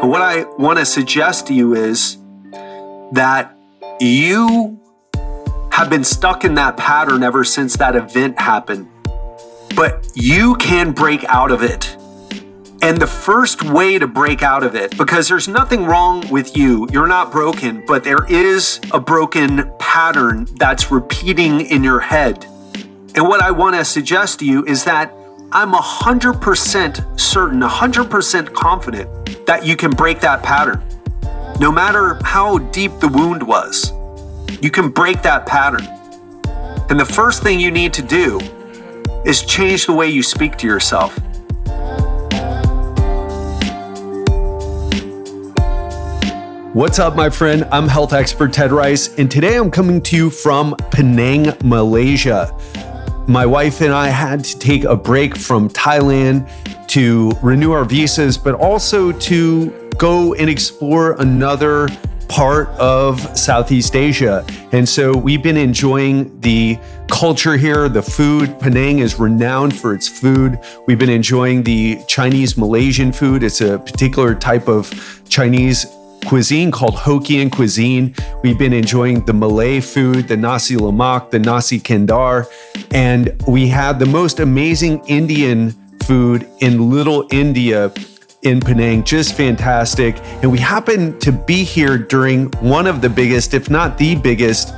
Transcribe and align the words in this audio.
But 0.00 0.08
what 0.08 0.20
I 0.20 0.44
want 0.58 0.78
to 0.78 0.84
suggest 0.84 1.46
to 1.46 1.54
you 1.54 1.74
is 1.74 2.18
that 3.12 3.56
you 3.98 4.78
have 5.72 5.88
been 5.88 6.04
stuck 6.04 6.44
in 6.44 6.54
that 6.56 6.76
pattern 6.76 7.22
ever 7.22 7.44
since 7.44 7.78
that 7.78 7.96
event 7.96 8.38
happened. 8.38 8.88
But 9.74 10.06
you 10.14 10.56
can 10.56 10.92
break 10.92 11.24
out 11.24 11.50
of 11.50 11.62
it. 11.62 11.96
And 12.82 12.98
the 12.98 13.06
first 13.06 13.62
way 13.62 13.98
to 13.98 14.06
break 14.06 14.42
out 14.42 14.62
of 14.62 14.74
it, 14.74 14.96
because 14.98 15.28
there's 15.28 15.48
nothing 15.48 15.86
wrong 15.86 16.28
with 16.28 16.56
you, 16.56 16.86
you're 16.92 17.06
not 17.06 17.32
broken, 17.32 17.82
but 17.86 18.04
there 18.04 18.24
is 18.28 18.80
a 18.92 19.00
broken 19.00 19.72
pattern 19.78 20.46
that's 20.56 20.90
repeating 20.90 21.62
in 21.62 21.82
your 21.82 22.00
head. 22.00 22.44
And 23.14 23.26
what 23.26 23.40
I 23.40 23.50
want 23.50 23.76
to 23.76 23.84
suggest 23.84 24.40
to 24.40 24.44
you 24.44 24.62
is 24.66 24.84
that 24.84 25.10
I'm 25.58 25.72
100% 25.72 27.18
certain, 27.18 27.60
100% 27.62 28.52
confident 28.52 29.46
that 29.46 29.64
you 29.64 29.74
can 29.74 29.90
break 29.90 30.20
that 30.20 30.42
pattern. 30.42 30.84
No 31.58 31.72
matter 31.72 32.20
how 32.24 32.58
deep 32.58 32.92
the 33.00 33.08
wound 33.08 33.42
was, 33.42 33.90
you 34.60 34.70
can 34.70 34.90
break 34.90 35.22
that 35.22 35.46
pattern. 35.46 35.88
And 36.90 37.00
the 37.00 37.06
first 37.06 37.42
thing 37.42 37.58
you 37.58 37.70
need 37.70 37.94
to 37.94 38.02
do 38.02 38.38
is 39.24 39.46
change 39.46 39.86
the 39.86 39.94
way 39.94 40.10
you 40.10 40.22
speak 40.22 40.58
to 40.58 40.66
yourself. 40.66 41.18
What's 46.74 46.98
up, 46.98 47.16
my 47.16 47.30
friend? 47.30 47.66
I'm 47.72 47.88
health 47.88 48.12
expert 48.12 48.52
Ted 48.52 48.72
Ryce, 48.72 49.16
and 49.16 49.30
today 49.30 49.56
I'm 49.56 49.70
coming 49.70 50.02
to 50.02 50.16
you 50.16 50.28
from 50.28 50.76
Penang, 50.90 51.54
Malaysia. 51.64 52.54
My 53.28 53.44
wife 53.44 53.80
and 53.80 53.92
I 53.92 54.08
had 54.08 54.44
to 54.44 54.58
take 54.58 54.84
a 54.84 54.94
break 54.94 55.36
from 55.36 55.68
Thailand 55.68 56.48
to 56.88 57.32
renew 57.42 57.72
our 57.72 57.84
visas, 57.84 58.38
but 58.38 58.54
also 58.54 59.10
to 59.10 59.90
go 59.98 60.34
and 60.34 60.48
explore 60.48 61.20
another 61.20 61.88
part 62.28 62.68
of 62.78 63.20
Southeast 63.36 63.96
Asia. 63.96 64.46
And 64.70 64.88
so 64.88 65.16
we've 65.16 65.42
been 65.42 65.56
enjoying 65.56 66.38
the 66.40 66.78
culture 67.08 67.56
here, 67.56 67.88
the 67.88 68.02
food. 68.02 68.60
Penang 68.60 69.00
is 69.00 69.18
renowned 69.18 69.76
for 69.76 69.92
its 69.92 70.08
food. 70.08 70.60
We've 70.86 70.98
been 70.98 71.10
enjoying 71.10 71.64
the 71.64 72.00
Chinese 72.06 72.56
Malaysian 72.56 73.12
food. 73.12 73.42
It's 73.42 73.60
a 73.60 73.78
particular 73.78 74.34
type 74.34 74.68
of 74.68 75.22
Chinese 75.28 75.86
cuisine 76.26 76.70
called 76.70 76.94
Hokkien 76.94 77.50
cuisine. 77.50 78.14
We've 78.42 78.58
been 78.58 78.72
enjoying 78.72 79.24
the 79.24 79.32
Malay 79.32 79.80
food, 79.80 80.28
the 80.28 80.36
nasi 80.36 80.76
lemak, 80.76 81.30
the 81.30 81.38
nasi 81.38 81.78
kandar, 81.78 82.46
and 82.90 83.40
we 83.46 83.68
had 83.68 83.98
the 83.98 84.06
most 84.06 84.40
amazing 84.40 85.04
Indian 85.06 85.70
food 86.02 86.48
in 86.60 86.90
Little 86.90 87.26
India 87.30 87.92
in 88.42 88.60
Penang, 88.60 89.02
just 89.04 89.34
fantastic. 89.34 90.16
And 90.42 90.50
we 90.50 90.58
happen 90.58 91.18
to 91.20 91.32
be 91.32 91.64
here 91.64 91.98
during 91.98 92.46
one 92.60 92.86
of 92.86 93.00
the 93.00 93.08
biggest, 93.08 93.54
if 93.54 93.70
not 93.70 93.98
the 93.98 94.14
biggest, 94.14 94.72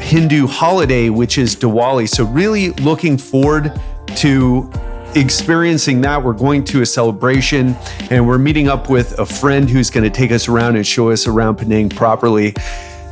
Hindu 0.00 0.46
holiday, 0.46 1.08
which 1.08 1.38
is 1.38 1.56
Diwali. 1.56 2.08
So, 2.08 2.24
really 2.24 2.70
looking 2.70 3.16
forward 3.16 3.72
to 4.16 4.70
experiencing 5.16 6.00
that. 6.02 6.22
We're 6.22 6.32
going 6.32 6.64
to 6.64 6.82
a 6.82 6.86
celebration 6.86 7.76
and 8.10 8.26
we're 8.26 8.38
meeting 8.38 8.68
up 8.68 8.88
with 8.88 9.18
a 9.18 9.26
friend 9.26 9.68
who's 9.68 9.90
going 9.90 10.04
to 10.04 10.10
take 10.10 10.30
us 10.30 10.48
around 10.48 10.76
and 10.76 10.86
show 10.86 11.10
us 11.10 11.26
around 11.26 11.56
Penang 11.56 11.90
properly. 11.90 12.54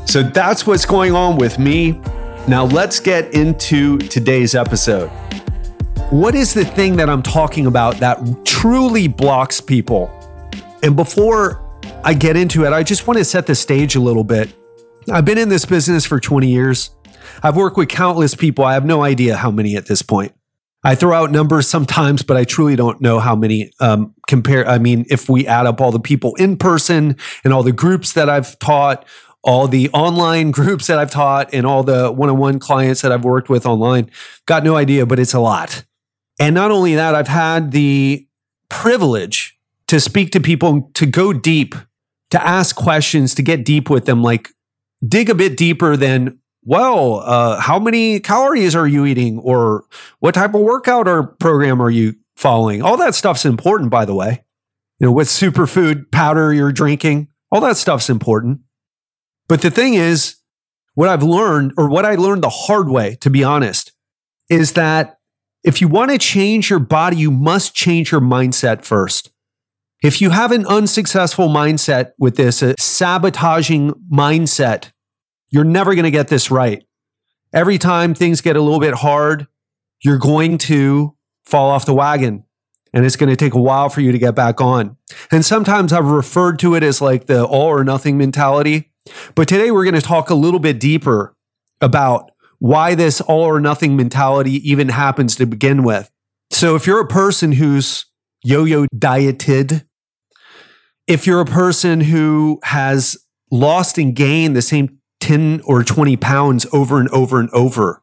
So, 0.06 0.22
that's 0.22 0.66
what's 0.66 0.84
going 0.84 1.14
on 1.14 1.36
with 1.36 1.58
me. 1.58 1.92
Now, 2.48 2.64
let's 2.64 2.98
get 2.98 3.34
into 3.34 3.98
today's 3.98 4.54
episode. 4.54 5.08
What 6.10 6.34
is 6.34 6.52
the 6.52 6.64
thing 6.64 6.96
that 6.96 7.08
I'm 7.08 7.22
talking 7.22 7.66
about 7.66 7.98
that 7.98 8.44
truly 8.44 9.08
blocks 9.08 9.60
people? 9.60 10.10
And 10.82 10.96
before 10.96 11.62
I 12.04 12.14
get 12.14 12.36
into 12.36 12.66
it, 12.66 12.72
I 12.72 12.82
just 12.82 13.06
want 13.06 13.18
to 13.18 13.24
set 13.24 13.46
the 13.46 13.54
stage 13.54 13.94
a 13.94 14.00
little 14.00 14.24
bit. 14.24 14.52
I've 15.10 15.24
been 15.24 15.38
in 15.38 15.48
this 15.48 15.64
business 15.64 16.04
for 16.04 16.20
20 16.20 16.48
years. 16.48 16.90
I've 17.42 17.56
worked 17.56 17.76
with 17.76 17.88
countless 17.88 18.34
people. 18.34 18.64
I 18.64 18.74
have 18.74 18.84
no 18.84 19.02
idea 19.02 19.36
how 19.36 19.50
many 19.50 19.76
at 19.76 19.86
this 19.86 20.02
point. 20.02 20.32
I 20.84 20.94
throw 20.96 21.16
out 21.16 21.30
numbers 21.30 21.68
sometimes, 21.68 22.22
but 22.22 22.36
I 22.36 22.44
truly 22.44 22.74
don't 22.74 23.00
know 23.00 23.20
how 23.20 23.36
many 23.36 23.70
um, 23.78 24.14
compare. 24.26 24.66
I 24.68 24.78
mean, 24.78 25.06
if 25.08 25.28
we 25.28 25.46
add 25.46 25.66
up 25.66 25.80
all 25.80 25.92
the 25.92 26.00
people 26.00 26.34
in 26.36 26.56
person 26.56 27.16
and 27.44 27.52
all 27.52 27.62
the 27.62 27.72
groups 27.72 28.14
that 28.14 28.28
I've 28.28 28.58
taught, 28.58 29.06
all 29.44 29.68
the 29.68 29.88
online 29.90 30.50
groups 30.52 30.88
that 30.88 30.98
I've 30.98 31.10
taught, 31.10 31.52
and 31.54 31.66
all 31.66 31.84
the 31.84 32.10
one 32.10 32.28
on 32.28 32.38
one 32.38 32.58
clients 32.58 33.02
that 33.02 33.12
I've 33.12 33.24
worked 33.24 33.48
with 33.48 33.64
online, 33.64 34.10
got 34.46 34.64
no 34.64 34.76
idea, 34.76 35.06
but 35.06 35.18
it's 35.18 35.34
a 35.34 35.40
lot. 35.40 35.84
And 36.40 36.54
not 36.54 36.70
only 36.72 36.96
that, 36.96 37.14
I've 37.14 37.28
had 37.28 37.70
the 37.70 38.26
privilege 38.68 39.56
to 39.86 40.00
speak 40.00 40.32
to 40.32 40.40
people, 40.40 40.90
to 40.94 41.06
go 41.06 41.32
deep, 41.32 41.74
to 42.30 42.44
ask 42.44 42.74
questions, 42.74 43.34
to 43.36 43.42
get 43.42 43.64
deep 43.64 43.88
with 43.88 44.06
them, 44.06 44.22
like 44.22 44.48
dig 45.06 45.30
a 45.30 45.34
bit 45.34 45.56
deeper 45.56 45.96
than, 45.96 46.38
well, 46.64 47.20
uh, 47.20 47.60
how 47.60 47.78
many 47.78 48.20
calories 48.20 48.74
are 48.74 48.86
you 48.86 49.04
eating? 49.04 49.38
Or 49.38 49.84
what 50.20 50.34
type 50.34 50.54
of 50.54 50.60
workout 50.60 51.08
or 51.08 51.24
program 51.24 51.82
are 51.82 51.90
you 51.90 52.14
following? 52.36 52.82
All 52.82 52.96
that 52.98 53.14
stuff's 53.14 53.44
important, 53.44 53.90
by 53.90 54.04
the 54.04 54.14
way. 54.14 54.44
You 54.98 55.06
know, 55.06 55.12
what 55.12 55.26
superfood 55.26 56.10
powder 56.12 56.52
you're 56.52 56.72
drinking, 56.72 57.28
all 57.50 57.60
that 57.62 57.76
stuff's 57.76 58.08
important. 58.08 58.60
But 59.48 59.60
the 59.62 59.70
thing 59.70 59.94
is, 59.94 60.36
what 60.94 61.08
I've 61.08 61.22
learned, 61.22 61.72
or 61.76 61.88
what 61.88 62.04
I 62.04 62.14
learned 62.14 62.42
the 62.42 62.48
hard 62.48 62.88
way, 62.88 63.16
to 63.16 63.30
be 63.30 63.42
honest, 63.42 63.92
is 64.48 64.72
that 64.72 65.18
if 65.64 65.80
you 65.80 65.88
want 65.88 66.10
to 66.10 66.18
change 66.18 66.70
your 66.70 66.78
body, 66.78 67.16
you 67.16 67.30
must 67.30 67.74
change 67.74 68.12
your 68.12 68.20
mindset 68.20 68.84
first. 68.84 69.30
If 70.02 70.20
you 70.20 70.30
have 70.30 70.52
an 70.52 70.66
unsuccessful 70.66 71.48
mindset 71.48 72.12
with 72.18 72.36
this, 72.36 72.62
a 72.62 72.74
sabotaging 72.78 73.92
mindset, 74.12 74.90
you're 75.52 75.64
never 75.64 75.94
going 75.94 76.04
to 76.04 76.10
get 76.10 76.26
this 76.26 76.50
right. 76.50 76.84
Every 77.52 77.78
time 77.78 78.14
things 78.14 78.40
get 78.40 78.56
a 78.56 78.60
little 78.60 78.80
bit 78.80 78.94
hard, 78.94 79.46
you're 80.02 80.18
going 80.18 80.58
to 80.58 81.14
fall 81.44 81.70
off 81.70 81.86
the 81.86 81.94
wagon 81.94 82.44
and 82.92 83.04
it's 83.04 83.16
going 83.16 83.28
to 83.28 83.36
take 83.36 83.54
a 83.54 83.60
while 83.60 83.88
for 83.88 84.00
you 84.00 84.10
to 84.10 84.18
get 84.18 84.34
back 84.34 84.60
on. 84.60 84.96
And 85.30 85.44
sometimes 85.44 85.92
I've 85.92 86.06
referred 86.06 86.58
to 86.60 86.74
it 86.74 86.82
as 86.82 87.00
like 87.00 87.26
the 87.26 87.44
all 87.44 87.66
or 87.66 87.84
nothing 87.84 88.18
mentality. 88.18 88.90
But 89.34 89.46
today 89.46 89.70
we're 89.70 89.84
going 89.84 89.94
to 89.94 90.00
talk 90.00 90.30
a 90.30 90.34
little 90.34 90.60
bit 90.60 90.80
deeper 90.80 91.36
about 91.80 92.30
why 92.58 92.94
this 92.94 93.20
all 93.20 93.42
or 93.42 93.60
nothing 93.60 93.96
mentality 93.96 94.52
even 94.68 94.88
happens 94.88 95.36
to 95.36 95.46
begin 95.46 95.82
with. 95.82 96.10
So, 96.50 96.76
if 96.76 96.86
you're 96.86 97.00
a 97.00 97.08
person 97.08 97.52
who's 97.52 98.06
yo 98.44 98.64
yo 98.64 98.86
dieted, 98.96 99.84
if 101.06 101.26
you're 101.26 101.40
a 101.40 101.46
person 101.46 102.02
who 102.02 102.60
has 102.62 103.16
lost 103.50 103.98
and 103.98 104.14
gained 104.14 104.54
the 104.54 104.62
same 104.62 104.98
10 105.22 105.62
or 105.64 105.84
20 105.84 106.16
pounds 106.16 106.66
over 106.72 106.98
and 106.98 107.08
over 107.10 107.38
and 107.38 107.48
over, 107.50 108.02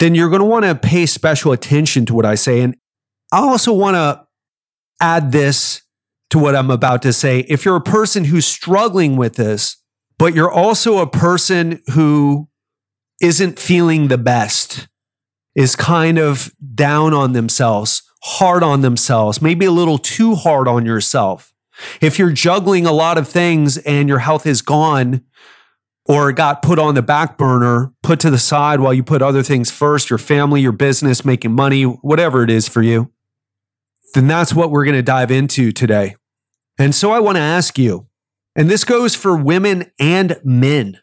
then 0.00 0.16
you're 0.16 0.28
going 0.28 0.40
to 0.40 0.46
want 0.46 0.64
to 0.64 0.74
pay 0.74 1.06
special 1.06 1.52
attention 1.52 2.04
to 2.06 2.14
what 2.14 2.26
I 2.26 2.34
say. 2.34 2.60
And 2.60 2.76
I 3.32 3.38
also 3.38 3.72
want 3.72 3.94
to 3.94 4.26
add 5.00 5.30
this 5.30 5.82
to 6.30 6.38
what 6.38 6.56
I'm 6.56 6.70
about 6.70 7.02
to 7.02 7.12
say. 7.12 7.40
If 7.48 7.64
you're 7.64 7.76
a 7.76 7.80
person 7.80 8.24
who's 8.24 8.46
struggling 8.46 9.16
with 9.16 9.36
this, 9.36 9.76
but 10.18 10.34
you're 10.34 10.50
also 10.50 10.98
a 10.98 11.08
person 11.08 11.80
who 11.94 12.48
isn't 13.22 13.58
feeling 13.58 14.08
the 14.08 14.18
best, 14.18 14.88
is 15.54 15.76
kind 15.76 16.18
of 16.18 16.52
down 16.74 17.14
on 17.14 17.32
themselves, 17.32 18.02
hard 18.24 18.64
on 18.64 18.80
themselves, 18.80 19.40
maybe 19.40 19.66
a 19.66 19.70
little 19.70 19.98
too 19.98 20.34
hard 20.34 20.66
on 20.66 20.84
yourself. 20.84 21.52
If 22.00 22.18
you're 22.18 22.32
juggling 22.32 22.86
a 22.86 22.92
lot 22.92 23.18
of 23.18 23.28
things 23.28 23.78
and 23.78 24.08
your 24.08 24.18
health 24.18 24.46
is 24.46 24.62
gone 24.62 25.22
or 26.10 26.32
got 26.32 26.60
put 26.60 26.76
on 26.76 26.96
the 26.96 27.02
back 27.02 27.38
burner, 27.38 27.92
put 28.02 28.18
to 28.18 28.30
the 28.30 28.38
side 28.38 28.80
while 28.80 28.92
you 28.92 29.00
put 29.00 29.22
other 29.22 29.44
things 29.44 29.70
first, 29.70 30.10
your 30.10 30.18
family, 30.18 30.60
your 30.60 30.72
business, 30.72 31.24
making 31.24 31.52
money, 31.52 31.84
whatever 31.84 32.42
it 32.42 32.50
is 32.50 32.68
for 32.68 32.82
you, 32.82 33.12
then 34.14 34.26
that's 34.26 34.52
what 34.52 34.72
we're 34.72 34.84
going 34.84 34.96
to 34.96 35.02
dive 35.02 35.30
into 35.30 35.70
today. 35.70 36.16
And 36.80 36.96
so 36.96 37.12
I 37.12 37.20
want 37.20 37.36
to 37.36 37.42
ask 37.42 37.78
you, 37.78 38.08
and 38.56 38.68
this 38.68 38.82
goes 38.82 39.14
for 39.14 39.36
women 39.36 39.92
and 40.00 40.40
men. 40.42 40.98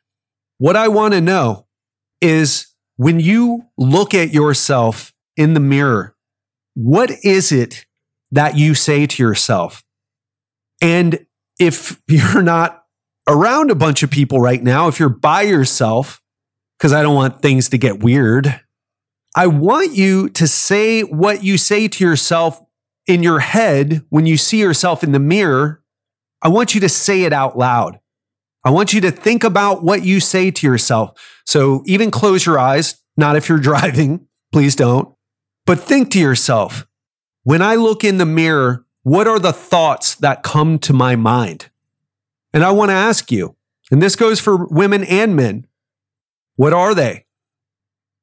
What 0.58 0.76
I 0.76 0.90
want 0.90 1.14
to 1.14 1.22
know 1.22 1.68
is 2.20 2.68
when 2.98 3.22
you 3.22 3.64
look 3.78 4.14
at 4.14 4.34
yourself 4.34 5.14
in 5.38 5.54
the 5.54 5.62
mirror, 5.62 6.18
what 6.74 7.12
is 7.24 7.54
it 7.54 7.86
that 8.32 8.58
you 8.58 8.76
say 8.76 9.08
to 9.08 9.24
yourself? 9.24 9.86
And 10.82 11.26
if 11.62 12.02
you're 12.10 12.42
not 12.42 12.84
around 13.28 13.72
a 13.72 13.76
bunch 13.76 14.04
of 14.04 14.10
people 14.10 14.40
right 14.40 14.62
now, 14.62 14.88
if 14.88 15.00
you're 15.00 15.10
by 15.10 15.42
yourself, 15.44 16.22
because 16.78 16.94
I 16.94 17.02
don't 17.02 17.16
want 17.16 17.42
things 17.42 17.70
to 17.70 17.78
get 17.78 18.00
weird, 18.00 18.62
I 19.36 19.48
want 19.48 19.94
you 19.94 20.30
to 20.30 20.48
say 20.48 21.02
what 21.02 21.44
you 21.44 21.58
say 21.58 21.88
to 21.88 22.04
yourself 22.04 22.60
in 23.06 23.24
your 23.24 23.40
head 23.40 24.04
when 24.10 24.26
you 24.26 24.38
see 24.38 24.60
yourself 24.60 25.04
in 25.04 25.12
the 25.12 25.20
mirror. 25.20 25.84
I 26.42 26.50
want 26.50 26.74
you 26.74 26.82
to 26.82 26.90
say 26.90 27.24
it 27.24 27.34
out 27.34 27.58
loud. 27.58 28.00
I 28.64 28.70
want 28.70 28.94
you 28.94 29.02
to 29.02 29.12
think 29.12 29.44
about 29.44 29.84
what 29.84 30.04
you 30.04 30.20
say 30.20 30.52
to 30.52 30.68
yourself. 30.68 31.40
So 31.46 31.84
even 31.86 32.12
close 32.12 32.46
your 32.46 32.60
eyes, 32.60 33.02
not 33.16 33.36
if 33.36 33.48
you're 33.48 33.60
driving, 33.60 34.28
please 34.52 34.76
don't. 34.76 35.14
But 35.66 35.80
think 35.80 36.12
to 36.12 36.20
yourself, 36.20 36.88
when 37.44 37.62
I 37.62 37.76
look 37.76 38.04
in 38.04 38.18
the 38.18 38.26
mirror, 38.26 38.86
what 39.04 39.28
are 39.28 39.40
the 39.40 39.54
thoughts 39.54 40.16
that 40.16 40.44
come 40.44 40.80
to 40.80 40.94
my 40.94 41.16
mind? 41.16 41.70
And 42.54 42.64
I 42.64 42.72
want 42.72 42.90
to 42.90 42.96
ask 42.96 43.32
you, 43.32 43.56
and 43.92 44.02
this 44.02 44.16
goes 44.16 44.40
for 44.40 44.66
women 44.68 45.04
and 45.04 45.36
men, 45.36 45.68
what 46.56 46.74
are 46.74 46.94
they? 46.94 47.26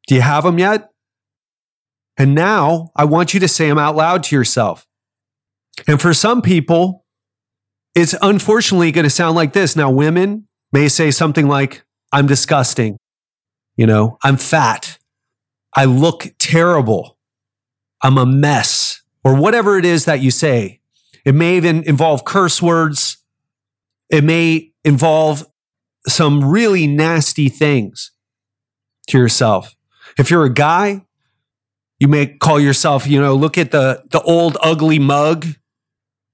Do 0.06 0.14
you 0.14 0.20
have 0.20 0.44
them 0.44 0.58
yet? 0.58 0.90
And 2.16 2.34
now 2.34 2.90
I 2.94 3.04
want 3.04 3.34
you 3.34 3.40
to 3.40 3.48
say 3.48 3.68
them 3.68 3.78
out 3.78 3.96
loud 3.96 4.22
to 4.24 4.36
yourself. 4.36 4.86
And 5.88 6.00
for 6.00 6.14
some 6.14 6.42
people, 6.42 7.04
it's 7.94 8.14
unfortunately 8.22 8.92
going 8.92 9.04
to 9.04 9.10
sound 9.10 9.36
like 9.36 9.52
this. 9.52 9.76
Now, 9.76 9.90
women 9.90 10.46
may 10.72 10.88
say 10.88 11.10
something 11.10 11.48
like, 11.48 11.84
I'm 12.12 12.26
disgusting. 12.26 12.98
You 13.76 13.86
know, 13.86 14.18
I'm 14.22 14.36
fat. 14.36 14.98
I 15.74 15.84
look 15.84 16.32
terrible. 16.38 17.18
I'm 18.02 18.18
a 18.18 18.26
mess, 18.26 19.02
or 19.24 19.34
whatever 19.34 19.78
it 19.78 19.84
is 19.84 20.04
that 20.04 20.20
you 20.20 20.30
say. 20.30 20.80
It 21.24 21.34
may 21.34 21.56
even 21.56 21.82
involve 21.84 22.24
curse 22.24 22.60
words. 22.60 23.16
It 24.10 24.24
may 24.24 24.72
involve 24.84 25.46
some 26.06 26.44
really 26.44 26.86
nasty 26.86 27.48
things 27.48 28.12
to 29.08 29.18
yourself. 29.18 29.74
If 30.18 30.30
you're 30.30 30.44
a 30.44 30.52
guy, 30.52 31.06
you 31.98 32.08
may 32.08 32.26
call 32.26 32.60
yourself, 32.60 33.06
you 33.06 33.20
know, 33.20 33.34
look 33.34 33.56
at 33.56 33.70
the, 33.70 34.02
the 34.10 34.20
old 34.22 34.56
ugly 34.62 34.98
mug. 34.98 35.46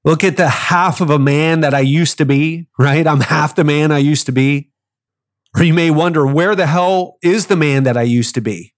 Look 0.05 0.25
at 0.25 0.37
the 0.37 0.49
half 0.49 1.01
of 1.01 1.11
a 1.11 1.19
man 1.19 1.61
that 1.61 1.75
I 1.75 1.81
used 1.81 2.19
to 2.19 2.25
be, 2.25 2.67
right? 2.79 3.07
I'm 3.07 3.21
half 3.21 3.55
the 3.55 3.65
man 3.65 3.93
I 3.93 3.99
used 3.99 4.27
to 4.27 4.33
be. 4.33 4.71
Or 5.55 5.63
you 5.63 5.75
may 5.75 5.91
wonder, 5.91 6.27
where 6.27 6.55
the 6.55 6.67
hell 6.67 7.19
is 7.23 7.47
the 7.47 7.57
man 7.57 7.83
that 7.83 7.97
I 7.97 8.03
used 8.03 8.35
to 8.37 8.41
be? 8.41 8.73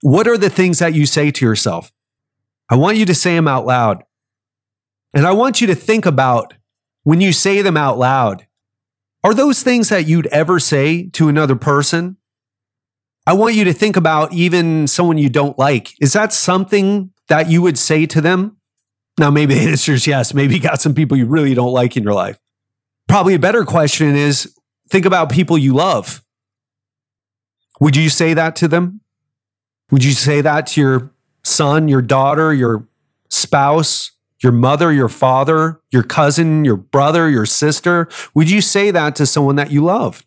What 0.00 0.26
are 0.26 0.38
the 0.38 0.50
things 0.50 0.78
that 0.78 0.94
you 0.94 1.06
say 1.06 1.30
to 1.30 1.44
yourself? 1.44 1.92
I 2.70 2.76
want 2.76 2.96
you 2.96 3.04
to 3.06 3.14
say 3.14 3.34
them 3.34 3.48
out 3.48 3.66
loud. 3.66 4.04
And 5.12 5.26
I 5.26 5.32
want 5.32 5.60
you 5.60 5.66
to 5.66 5.74
think 5.74 6.06
about 6.06 6.54
when 7.04 7.20
you 7.20 7.32
say 7.32 7.62
them 7.62 7.76
out 7.76 7.98
loud, 7.98 8.46
are 9.22 9.34
those 9.34 9.62
things 9.62 9.88
that 9.90 10.06
you'd 10.06 10.26
ever 10.26 10.58
say 10.58 11.08
to 11.10 11.28
another 11.28 11.56
person? 11.56 12.16
I 13.26 13.32
want 13.34 13.54
you 13.54 13.64
to 13.64 13.72
think 13.72 13.96
about 13.96 14.32
even 14.32 14.86
someone 14.86 15.16
you 15.16 15.30
don't 15.30 15.58
like. 15.58 15.92
Is 16.00 16.12
that 16.12 16.32
something 16.32 17.10
that 17.28 17.48
you 17.48 17.62
would 17.62 17.78
say 17.78 18.04
to 18.06 18.20
them? 18.20 18.56
Now, 19.18 19.30
maybe 19.30 19.54
the 19.54 19.70
answer 19.70 19.92
is 19.92 20.06
yes. 20.06 20.34
Maybe 20.34 20.54
you 20.54 20.60
got 20.60 20.80
some 20.80 20.94
people 20.94 21.16
you 21.16 21.26
really 21.26 21.54
don't 21.54 21.72
like 21.72 21.96
in 21.96 22.02
your 22.02 22.12
life. 22.12 22.38
Probably 23.08 23.34
a 23.34 23.38
better 23.38 23.64
question 23.64 24.16
is 24.16 24.54
think 24.90 25.06
about 25.06 25.30
people 25.30 25.56
you 25.56 25.74
love. 25.74 26.22
Would 27.80 27.96
you 27.96 28.08
say 28.08 28.34
that 28.34 28.56
to 28.56 28.68
them? 28.68 29.00
Would 29.90 30.04
you 30.04 30.12
say 30.12 30.40
that 30.40 30.66
to 30.68 30.80
your 30.80 31.12
son, 31.42 31.88
your 31.88 32.02
daughter, 32.02 32.52
your 32.52 32.88
spouse, 33.28 34.12
your 34.44 34.52
mother, 34.52 34.92
your 34.92 35.08
father, 35.08 35.80
your 35.90 36.02
cousin, 36.02 36.64
your 36.64 36.76
brother, 36.76 37.28
your 37.30 37.46
sister? 37.46 38.08
Would 38.34 38.50
you 38.50 38.60
say 38.60 38.90
that 38.90 39.16
to 39.16 39.26
someone 39.26 39.56
that 39.56 39.72
you 39.72 39.82
loved? 39.82 40.26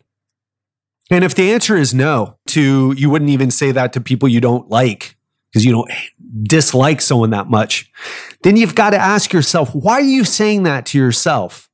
And 1.10 1.24
if 1.24 1.34
the 1.34 1.52
answer 1.52 1.76
is 1.76 1.94
no, 1.94 2.36
to 2.48 2.92
you 2.96 3.08
wouldn't 3.08 3.30
even 3.30 3.50
say 3.50 3.70
that 3.70 3.92
to 3.94 4.00
people 4.00 4.28
you 4.28 4.40
don't 4.40 4.68
like 4.68 5.16
because 5.50 5.64
you 5.64 5.72
don't 5.72 5.90
dislike 6.42 7.00
someone 7.00 7.30
that 7.30 7.48
much, 7.48 7.90
then 8.42 8.56
you've 8.56 8.74
got 8.74 8.90
to 8.90 8.98
ask 8.98 9.32
yourself, 9.32 9.74
why 9.74 9.94
are 9.94 10.00
you 10.02 10.24
saying 10.24 10.64
that 10.64 10.84
to 10.86 10.98
yourself? 10.98 11.70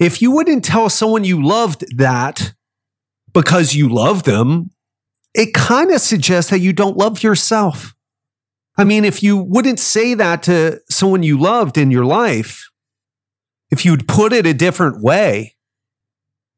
If 0.00 0.22
you 0.22 0.30
wouldn't 0.30 0.64
tell 0.64 0.88
someone 0.88 1.24
you 1.24 1.44
loved 1.44 1.98
that 1.98 2.54
because 3.34 3.74
you 3.74 3.88
love 3.88 4.22
them, 4.22 4.70
it 5.34 5.52
kind 5.52 5.90
of 5.90 6.00
suggests 6.00 6.50
that 6.50 6.60
you 6.60 6.72
don't 6.72 6.96
love 6.96 7.22
yourself. 7.22 7.94
I 8.78 8.84
mean, 8.84 9.04
if 9.04 9.24
you 9.24 9.36
wouldn't 9.36 9.80
say 9.80 10.14
that 10.14 10.44
to 10.44 10.80
someone 10.88 11.24
you 11.24 11.38
loved 11.38 11.76
in 11.76 11.90
your 11.90 12.04
life, 12.04 12.70
if 13.70 13.84
you'd 13.84 14.06
put 14.06 14.32
it 14.32 14.46
a 14.46 14.54
different 14.54 15.02
way, 15.02 15.56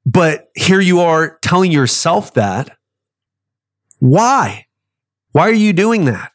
but 0.05 0.51
here 0.55 0.81
you 0.81 1.01
are 1.01 1.39
telling 1.41 1.73
yourself 1.73 2.35
that. 2.35 2.77
Why? 3.99 4.67
Why 5.33 5.49
are 5.49 5.53
you 5.53 5.73
doing 5.73 6.05
that? 6.05 6.33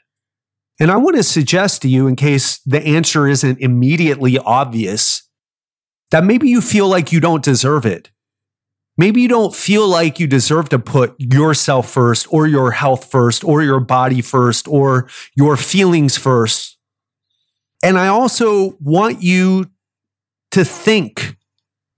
And 0.80 0.92
I 0.92 0.98
want 0.98 1.16
to 1.18 1.24
suggest 1.24 1.84
to 1.84 1.88
you, 1.88 2.08
in 2.08 2.16
case 2.16 2.60
the 2.66 2.82
answer 2.82 3.28
isn't 3.28 3.60
immediately 3.60 4.38
obvious, 4.40 5.30
that 6.12 6.24
maybe 6.24 6.50
you 6.50 6.62
feel 6.62 6.88
like 6.88 7.12
you 7.12 7.20
don't 7.20 7.44
deserve 7.44 7.86
it. 7.86 8.10
Maybe 8.98 9.22
you 9.22 9.28
don't 9.28 9.54
feel 9.54 9.88
like 9.88 10.20
you 10.20 10.28
deserve 10.28 10.70
to 10.70 10.80
put 10.80 11.16
yourself 11.20 11.90
first, 11.90 12.28
or 12.32 12.48
your 12.48 12.72
health 12.72 13.12
first, 13.12 13.44
or 13.44 13.62
your 13.62 13.80
body 13.80 14.22
first, 14.22 14.68
or 14.68 15.10
your 15.36 15.58
feelings 15.58 16.18
first. 16.18 16.78
And 17.84 17.98
I 17.98 18.08
also 18.08 18.78
want 18.80 19.22
you 19.22 19.70
to 20.52 20.64
think 20.64 21.36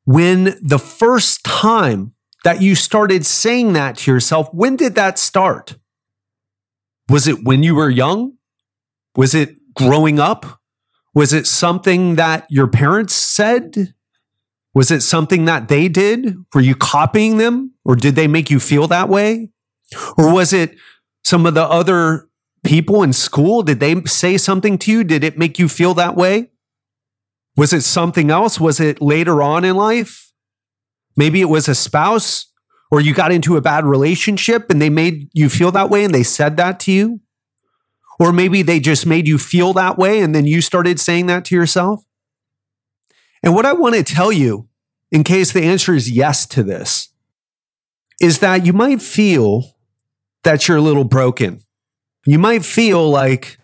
when 0.06 0.58
the 0.62 0.80
first 0.80 1.44
time 1.44 2.14
that 2.44 2.62
you 2.62 2.76
started 2.76 3.26
saying 3.26 3.74
that 3.74 3.98
to 3.98 4.12
yourself, 4.12 4.52
when 4.54 4.76
did 4.76 4.96
that 4.96 5.20
start? 5.20 5.76
Was 7.10 7.28
it 7.28 7.44
when 7.44 7.62
you 7.62 7.76
were 7.76 7.90
young? 7.90 8.34
Was 9.16 9.36
it 9.36 9.74
growing 9.74 10.20
up? 10.20 10.60
Was 11.14 11.34
it 11.34 11.48
something 11.48 12.16
that 12.16 12.46
your 12.50 12.68
parents 12.68 13.14
said? 13.14 13.94
Was 14.78 14.92
it 14.92 15.02
something 15.02 15.46
that 15.46 15.70
they 15.70 15.88
did? 15.88 16.36
Were 16.54 16.62
you 16.62 16.76
copying 16.76 17.40
them 17.40 17.74
or 17.84 17.96
did 17.96 18.14
they 18.14 18.28
make 18.28 18.52
you 18.52 18.60
feel 18.60 18.88
that 18.90 19.10
way? 19.10 19.50
Or 20.16 20.32
was 20.32 20.54
it 20.54 20.76
some 21.24 21.48
of 21.48 21.56
the 21.56 21.64
other 21.64 22.30
people 22.64 23.02
in 23.02 23.12
school? 23.12 23.64
Did 23.64 23.80
they 23.80 24.00
say 24.04 24.38
something 24.38 24.78
to 24.78 24.92
you? 24.92 25.04
Did 25.04 25.24
it 25.24 25.36
make 25.36 25.58
you 25.58 25.68
feel 25.68 25.96
that 25.96 26.16
way? 26.16 26.52
Was 27.56 27.74
it 27.74 27.82
something 27.82 28.30
else? 28.30 28.60
Was 28.60 28.80
it 28.80 29.02
later 29.02 29.42
on 29.42 29.66
in 29.66 29.76
life? 29.76 30.32
Maybe 31.16 31.42
it 31.42 31.50
was 31.50 31.68
a 31.68 31.74
spouse 31.74 32.46
or 32.92 33.02
you 33.02 33.16
got 33.16 33.32
into 33.32 33.58
a 33.58 33.62
bad 33.62 33.84
relationship 33.84 34.70
and 34.70 34.80
they 34.80 34.92
made 34.92 35.28
you 35.34 35.50
feel 35.50 35.72
that 35.72 35.90
way 35.90 36.04
and 36.06 36.14
they 36.14 36.22
said 36.22 36.56
that 36.58 36.80
to 36.82 36.92
you. 36.92 37.22
Or 38.20 38.32
maybe 38.32 38.62
they 38.62 38.80
just 38.80 39.08
made 39.08 39.28
you 39.28 39.40
feel 39.40 39.74
that 39.74 39.98
way 39.98 40.20
and 40.20 40.36
then 40.36 40.46
you 40.46 40.62
started 40.62 41.00
saying 41.00 41.26
that 41.26 41.46
to 41.46 41.56
yourself. 41.56 42.04
And 43.42 43.56
what 43.56 43.66
I 43.66 43.74
want 43.74 43.96
to 43.96 44.04
tell 44.04 44.32
you, 44.32 44.67
in 45.12 45.24
case 45.24 45.52
the 45.52 45.64
answer 45.64 45.94
is 45.94 46.12
yes 46.12 46.46
to 46.48 46.64
this, 46.64 47.10
is 48.22 48.40
that 48.40 48.66
you 48.66 48.74
might 48.74 49.02
feel 49.02 49.76
that 50.44 50.68
you're 50.68 50.78
a 50.78 50.82
little 50.82 51.04
broken. 51.04 51.62
You 52.26 52.40
might 52.40 52.66
feel 52.66 53.10
like 53.10 53.58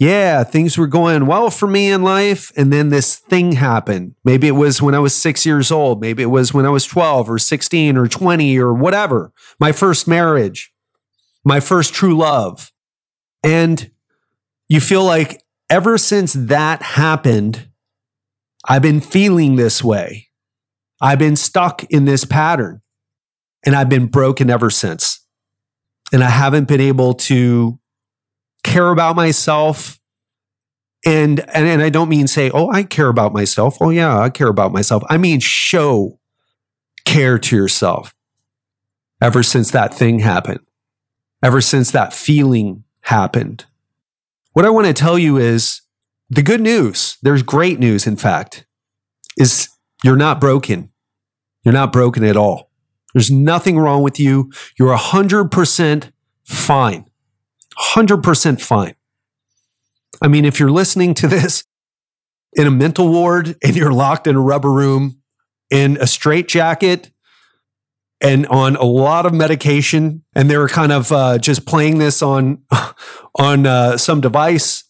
yeah, 0.00 0.44
things 0.44 0.78
were 0.78 0.86
going 0.86 1.26
well 1.26 1.50
for 1.50 1.66
me 1.66 1.90
in 1.90 2.02
life. 2.02 2.50
And 2.56 2.72
then 2.72 2.88
this 2.88 3.16
thing 3.16 3.52
happened. 3.52 4.14
Maybe 4.24 4.48
it 4.48 4.52
was 4.52 4.80
when 4.80 4.94
I 4.94 4.98
was 4.98 5.14
six 5.14 5.44
years 5.44 5.70
old. 5.70 6.00
Maybe 6.00 6.22
it 6.22 6.30
was 6.30 6.54
when 6.54 6.64
I 6.64 6.70
was 6.70 6.86
12 6.86 7.28
or 7.28 7.38
16 7.38 7.98
or 7.98 8.08
20 8.08 8.58
or 8.58 8.72
whatever. 8.72 9.30
My 9.60 9.72
first 9.72 10.08
marriage, 10.08 10.72
my 11.44 11.60
first 11.60 11.92
true 11.92 12.16
love. 12.16 12.72
And 13.44 13.90
you 14.70 14.80
feel 14.80 15.04
like 15.04 15.42
ever 15.68 15.98
since 15.98 16.32
that 16.32 16.80
happened, 16.80 17.68
I've 18.64 18.80
been 18.80 19.02
feeling 19.02 19.56
this 19.56 19.84
way. 19.84 20.29
I've 21.00 21.18
been 21.18 21.36
stuck 21.36 21.84
in 21.84 22.04
this 22.04 22.24
pattern 22.24 22.82
and 23.64 23.74
I've 23.74 23.88
been 23.88 24.06
broken 24.06 24.50
ever 24.50 24.70
since. 24.70 25.24
And 26.12 26.24
I 26.24 26.30
haven't 26.30 26.68
been 26.68 26.80
able 26.80 27.14
to 27.14 27.78
care 28.64 28.90
about 28.90 29.16
myself 29.16 30.00
and, 31.06 31.40
and 31.54 31.66
and 31.66 31.82
I 31.82 31.88
don't 31.88 32.10
mean 32.10 32.26
say, 32.26 32.50
"Oh, 32.50 32.70
I 32.70 32.82
care 32.82 33.08
about 33.08 33.32
myself." 33.32 33.78
Oh 33.80 33.88
yeah, 33.88 34.18
I 34.18 34.28
care 34.28 34.48
about 34.48 34.72
myself. 34.72 35.02
I 35.08 35.16
mean 35.16 35.40
show 35.40 36.20
care 37.06 37.38
to 37.38 37.56
yourself. 37.56 38.14
Ever 39.22 39.42
since 39.42 39.70
that 39.70 39.94
thing 39.94 40.18
happened. 40.18 40.60
Ever 41.42 41.60
since 41.60 41.90
that 41.92 42.12
feeling 42.12 42.84
happened. 43.02 43.64
What 44.52 44.64
I 44.64 44.70
want 44.70 44.86
to 44.86 44.92
tell 44.92 45.18
you 45.18 45.38
is 45.38 45.80
the 46.28 46.42
good 46.42 46.60
news, 46.60 47.16
there's 47.22 47.42
great 47.42 47.78
news 47.78 48.06
in 48.06 48.16
fact, 48.16 48.66
is 49.38 49.68
you're 50.04 50.16
not 50.16 50.40
broken. 50.40 50.89
You're 51.64 51.74
not 51.74 51.92
broken 51.92 52.24
at 52.24 52.36
all. 52.36 52.70
There's 53.14 53.30
nothing 53.30 53.78
wrong 53.78 54.02
with 54.02 54.20
you. 54.20 54.52
You're 54.78 54.96
100% 54.96 56.12
fine. 56.44 57.04
100% 57.78 58.60
fine. 58.60 58.94
I 60.22 60.28
mean, 60.28 60.44
if 60.44 60.60
you're 60.60 60.70
listening 60.70 61.14
to 61.14 61.28
this 61.28 61.64
in 62.52 62.66
a 62.66 62.70
mental 62.70 63.08
ward 63.08 63.56
and 63.62 63.76
you're 63.76 63.92
locked 63.92 64.26
in 64.26 64.36
a 64.36 64.40
rubber 64.40 64.70
room 64.70 65.20
in 65.70 65.96
a 66.00 66.06
straitjacket 66.06 67.10
and 68.20 68.46
on 68.48 68.76
a 68.76 68.84
lot 68.84 69.24
of 69.24 69.32
medication, 69.32 70.22
and 70.34 70.50
they're 70.50 70.68
kind 70.68 70.92
of 70.92 71.10
uh, 71.10 71.38
just 71.38 71.66
playing 71.66 71.98
this 71.98 72.22
on 72.22 72.62
on 73.38 73.66
uh, 73.66 73.96
some 73.96 74.20
device 74.20 74.84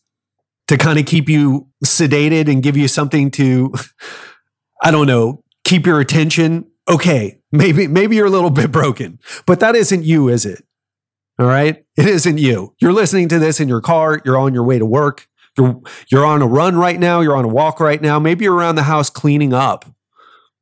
to 0.67 0.77
kind 0.77 0.99
of 0.99 1.07
keep 1.07 1.29
you 1.29 1.69
sedated 1.85 2.49
and 2.49 2.63
give 2.63 2.77
you 2.77 2.89
something 2.89 3.31
to, 3.33 3.75
I 4.83 4.91
don't 4.91 5.07
know, 5.07 5.45
keep 5.71 5.87
your 5.87 6.01
attention. 6.01 6.67
Okay, 6.89 7.41
maybe 7.53 7.87
maybe 7.87 8.17
you're 8.17 8.27
a 8.27 8.31
little 8.31 8.51
bit 8.51 8.73
broken, 8.73 9.21
but 9.47 9.61
that 9.61 9.77
isn't 9.77 10.03
you, 10.03 10.29
is 10.29 10.45
it? 10.45 10.65
All 11.39 11.47
right. 11.47 11.85
It 11.97 12.07
isn't 12.07 12.37
you. 12.37 12.75
You're 12.81 12.93
listening 12.93 13.29
to 13.29 13.39
this 13.39 13.61
in 13.61 13.69
your 13.69 13.81
car. 13.81 14.21
You're 14.27 14.37
on 14.37 14.53
your 14.53 14.63
way 14.63 14.79
to 14.79 14.85
work. 14.85 15.27
You're, 15.57 15.81
you're 16.11 16.27
on 16.27 16.43
a 16.43 16.47
run 16.47 16.77
right 16.77 17.01
now. 17.01 17.21
You're 17.21 17.37
on 17.37 17.47
a 17.47 17.49
walk 17.49 17.81
right 17.81 18.03
now. 18.03 18.19
Maybe 18.19 18.45
you're 18.45 18.55
around 18.55 18.75
the 18.75 18.83
house 18.83 19.09
cleaning 19.09 19.55
up. 19.55 19.87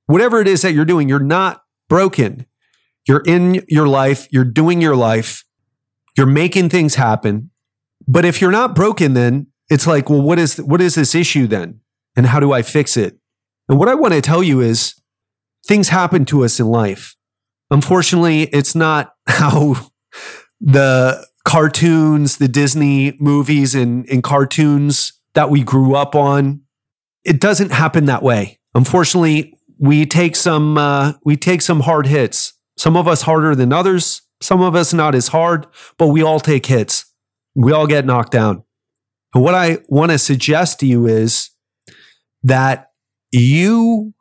Whatever 0.06 0.40
it 0.40 0.46
is 0.46 0.62
that 0.62 0.74
you're 0.74 0.84
doing, 0.84 1.08
you're 1.08 1.18
not 1.18 1.64
broken. 1.88 2.46
You're 3.08 3.24
in 3.26 3.64
your 3.66 3.88
life. 3.88 4.28
You're 4.30 4.44
doing 4.44 4.80
your 4.80 4.94
life. 4.94 5.42
You're 6.16 6.26
making 6.26 6.68
things 6.68 6.94
happen. 6.94 7.50
But 8.06 8.24
if 8.24 8.40
you're 8.40 8.52
not 8.52 8.76
broken, 8.76 9.14
then 9.14 9.48
it's 9.68 9.86
like, 9.86 10.08
well, 10.08 10.22
what 10.22 10.38
is, 10.38 10.58
what 10.58 10.80
is 10.80 10.94
this 10.94 11.12
issue 11.12 11.48
then? 11.48 11.80
And 12.16 12.26
how 12.26 12.38
do 12.38 12.52
I 12.52 12.62
fix 12.62 12.96
it? 12.96 13.17
And 13.68 13.78
what 13.78 13.88
I 13.88 13.94
want 13.94 14.14
to 14.14 14.20
tell 14.20 14.42
you 14.42 14.60
is 14.60 14.94
things 15.66 15.88
happen 15.88 16.24
to 16.26 16.44
us 16.44 16.58
in 16.58 16.66
life. 16.66 17.16
Unfortunately, 17.70 18.44
it's 18.44 18.74
not 18.74 19.14
how 19.26 19.76
the 20.60 21.26
cartoons, 21.44 22.38
the 22.38 22.48
Disney 22.48 23.16
movies 23.20 23.74
and, 23.74 24.08
and 24.10 24.22
cartoons 24.22 25.12
that 25.34 25.50
we 25.50 25.62
grew 25.62 25.94
up 25.94 26.14
on. 26.14 26.62
It 27.24 27.40
doesn't 27.40 27.72
happen 27.72 28.06
that 28.06 28.22
way. 28.22 28.58
Unfortunately, 28.74 29.54
we 29.78 30.06
take 30.06 30.34
some 30.34 30.76
uh, 30.76 31.12
we 31.24 31.36
take 31.36 31.62
some 31.62 31.80
hard 31.80 32.06
hits. 32.06 32.54
Some 32.76 32.96
of 32.96 33.08
us 33.08 33.22
harder 33.22 33.54
than 33.54 33.72
others. 33.72 34.22
Some 34.40 34.60
of 34.60 34.74
us 34.74 34.92
not 34.92 35.14
as 35.14 35.28
hard, 35.28 35.66
but 35.96 36.08
we 36.08 36.22
all 36.22 36.40
take 36.40 36.66
hits. 36.66 37.12
We 37.54 37.72
all 37.72 37.86
get 37.86 38.06
knocked 38.06 38.32
down. 38.32 38.62
And 39.34 39.42
what 39.42 39.54
I 39.54 39.78
want 39.88 40.12
to 40.12 40.18
suggest 40.18 40.80
to 40.80 40.86
you 40.86 41.06
is 41.06 41.50
that 42.42 42.87
you 43.32 44.14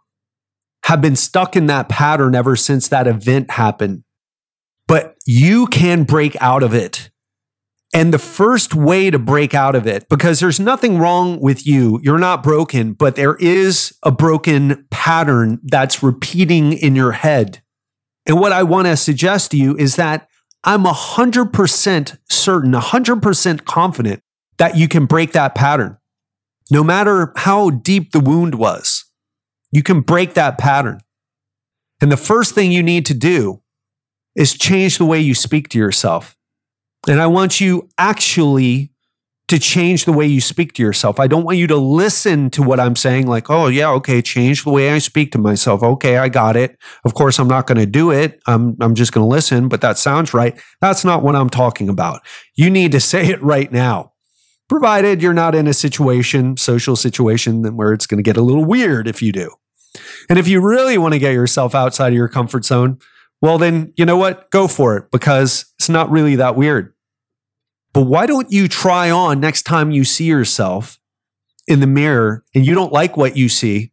have 0.84 1.02
been 1.02 1.16
stuck 1.16 1.56
in 1.56 1.68
that 1.68 1.90
pattern 1.90 2.36
ever 2.36 2.56
since 2.56 2.88
that 2.88 3.08
event 3.08 3.52
happened, 3.52 4.04
but 4.88 5.16
you 5.26 5.68
can 5.68 6.04
break 6.04 6.36
out 6.42 6.64
of 6.64 6.74
it. 6.74 7.10
And 7.94 8.14
the 8.14 8.20
first 8.20 8.76
way 8.76 9.10
to 9.10 9.18
break 9.18 9.54
out 9.54 9.76
of 9.76 9.88
it, 9.88 10.08
because 10.10 10.40
there's 10.40 10.60
nothing 10.60 10.98
wrong 10.98 11.40
with 11.40 11.66
you, 11.66 12.00
you're 12.04 12.18
not 12.20 12.44
broken, 12.44 12.94
but 12.94 13.16
there 13.16 13.36
is 13.36 13.98
a 14.04 14.12
broken 14.12 14.86
pattern 14.92 15.60
that's 15.64 16.04
repeating 16.04 16.74
in 16.74 16.96
your 16.96 17.14
head. 17.14 17.62
And 18.26 18.40
what 18.40 18.52
I 18.52 18.64
want 18.64 18.88
to 18.88 18.98
suggest 18.98 19.52
to 19.52 19.58
you 19.58 19.76
is 19.78 19.96
that 19.96 20.28
I'm 20.64 20.84
100% 20.84 22.18
certain, 22.30 22.72
100% 22.74 23.66
confident 23.66 24.22
that 24.58 24.76
you 24.76 24.88
can 24.88 25.06
break 25.06 25.32
that 25.32 25.56
pattern. 25.56 25.98
No 26.70 26.84
matter 26.84 27.34
how 27.38 27.70
deep 27.70 28.12
the 28.12 28.20
wound 28.20 28.56
was, 28.56 29.06
you 29.72 29.84
can 29.84 30.02
break 30.02 30.34
that 30.34 30.58
pattern. 30.58 31.00
And 32.02 32.12
the 32.12 32.18
first 32.18 32.54
thing 32.54 32.72
you 32.72 32.84
need 32.84 33.06
to 33.08 33.14
do 33.14 33.62
is 34.36 34.54
change 34.54 34.98
the 34.98 35.06
way 35.06 35.20
you 35.20 35.34
speak 35.34 35.70
to 35.70 35.78
yourself. 35.78 36.38
And 37.08 37.22
I 37.22 37.28
want 37.28 37.60
you 37.60 37.90
actually 37.98 38.92
to 39.48 39.58
change 39.58 40.04
the 40.04 40.12
way 40.12 40.26
you 40.26 40.42
speak 40.42 40.74
to 40.74 40.84
yourself. 40.84 41.20
I 41.20 41.28
don't 41.28 41.46
want 41.46 41.58
you 41.58 41.68
to 41.68 41.78
listen 41.78 42.50
to 42.52 42.62
what 42.62 42.82
I'm 42.82 42.98
saying, 42.98 43.28
like, 43.28 43.50
oh, 43.50 43.68
yeah, 43.68 43.90
okay, 43.92 44.22
change 44.22 44.64
the 44.66 44.72
way 44.72 44.92
I 44.92 44.98
speak 44.98 45.32
to 45.32 45.38
myself. 45.38 45.82
Okay, 45.82 46.18
I 46.18 46.28
got 46.28 46.58
it. 46.58 46.78
Of 47.06 47.14
course, 47.14 47.40
I'm 47.40 47.48
not 47.48 47.66
going 47.66 47.78
to 47.78 47.86
do 47.86 48.12
it. 48.12 48.42
I'm, 48.46 48.76
I'm 48.82 48.94
just 48.94 49.14
going 49.14 49.24
to 49.24 49.30
listen, 49.30 49.70
but 49.70 49.80
that 49.82 49.98
sounds 49.98 50.34
right. 50.34 50.60
That's 50.82 51.06
not 51.06 51.24
what 51.24 51.36
I'm 51.36 51.50
talking 51.50 51.88
about. 51.88 52.22
You 52.56 52.70
need 52.70 52.92
to 52.92 53.00
say 53.08 53.28
it 53.28 53.42
right 53.42 53.72
now, 53.72 54.12
provided 54.70 55.22
you're 55.22 55.34
not 55.34 55.56
in 55.56 55.68
a 55.68 55.74
situation, 55.74 56.58
social 56.58 56.96
situation, 56.96 57.64
where 57.76 57.94
it's 57.94 58.06
going 58.06 58.18
to 58.18 58.24
get 58.24 58.38
a 58.38 58.42
little 58.42 58.66
weird 58.66 59.08
if 59.08 59.22
you 59.22 59.32
do. 59.32 59.52
And 60.30 60.38
if 60.38 60.48
you 60.48 60.62
really 60.62 60.98
want 60.98 61.14
to 61.14 61.20
get 61.20 61.34
yourself 61.34 61.74
outside 61.74 62.10
of 62.10 62.14
your 62.14 62.28
comfort 62.28 62.66
zone, 62.66 63.00
well, 63.42 63.58
then 63.58 63.94
you 63.96 64.06
know 64.06 64.18
what? 64.18 64.50
Go 64.52 64.68
for 64.68 64.98
it 64.98 65.12
because 65.12 65.66
it's 65.78 65.90
not 65.90 66.10
really 66.10 66.36
that 66.36 66.56
weird. 66.56 66.94
But 67.94 68.04
why 68.04 68.26
don't 68.26 68.52
you 68.52 68.68
try 68.68 69.10
on 69.10 69.40
next 69.40 69.64
time 69.64 69.92
you 69.92 70.04
see 70.04 70.26
yourself 70.26 71.00
in 71.68 71.80
the 71.80 71.88
mirror 71.88 72.44
and 72.54 72.66
you 72.66 72.74
don't 72.76 72.94
like 72.94 73.18
what 73.18 73.38
you 73.38 73.50
see? 73.50 73.92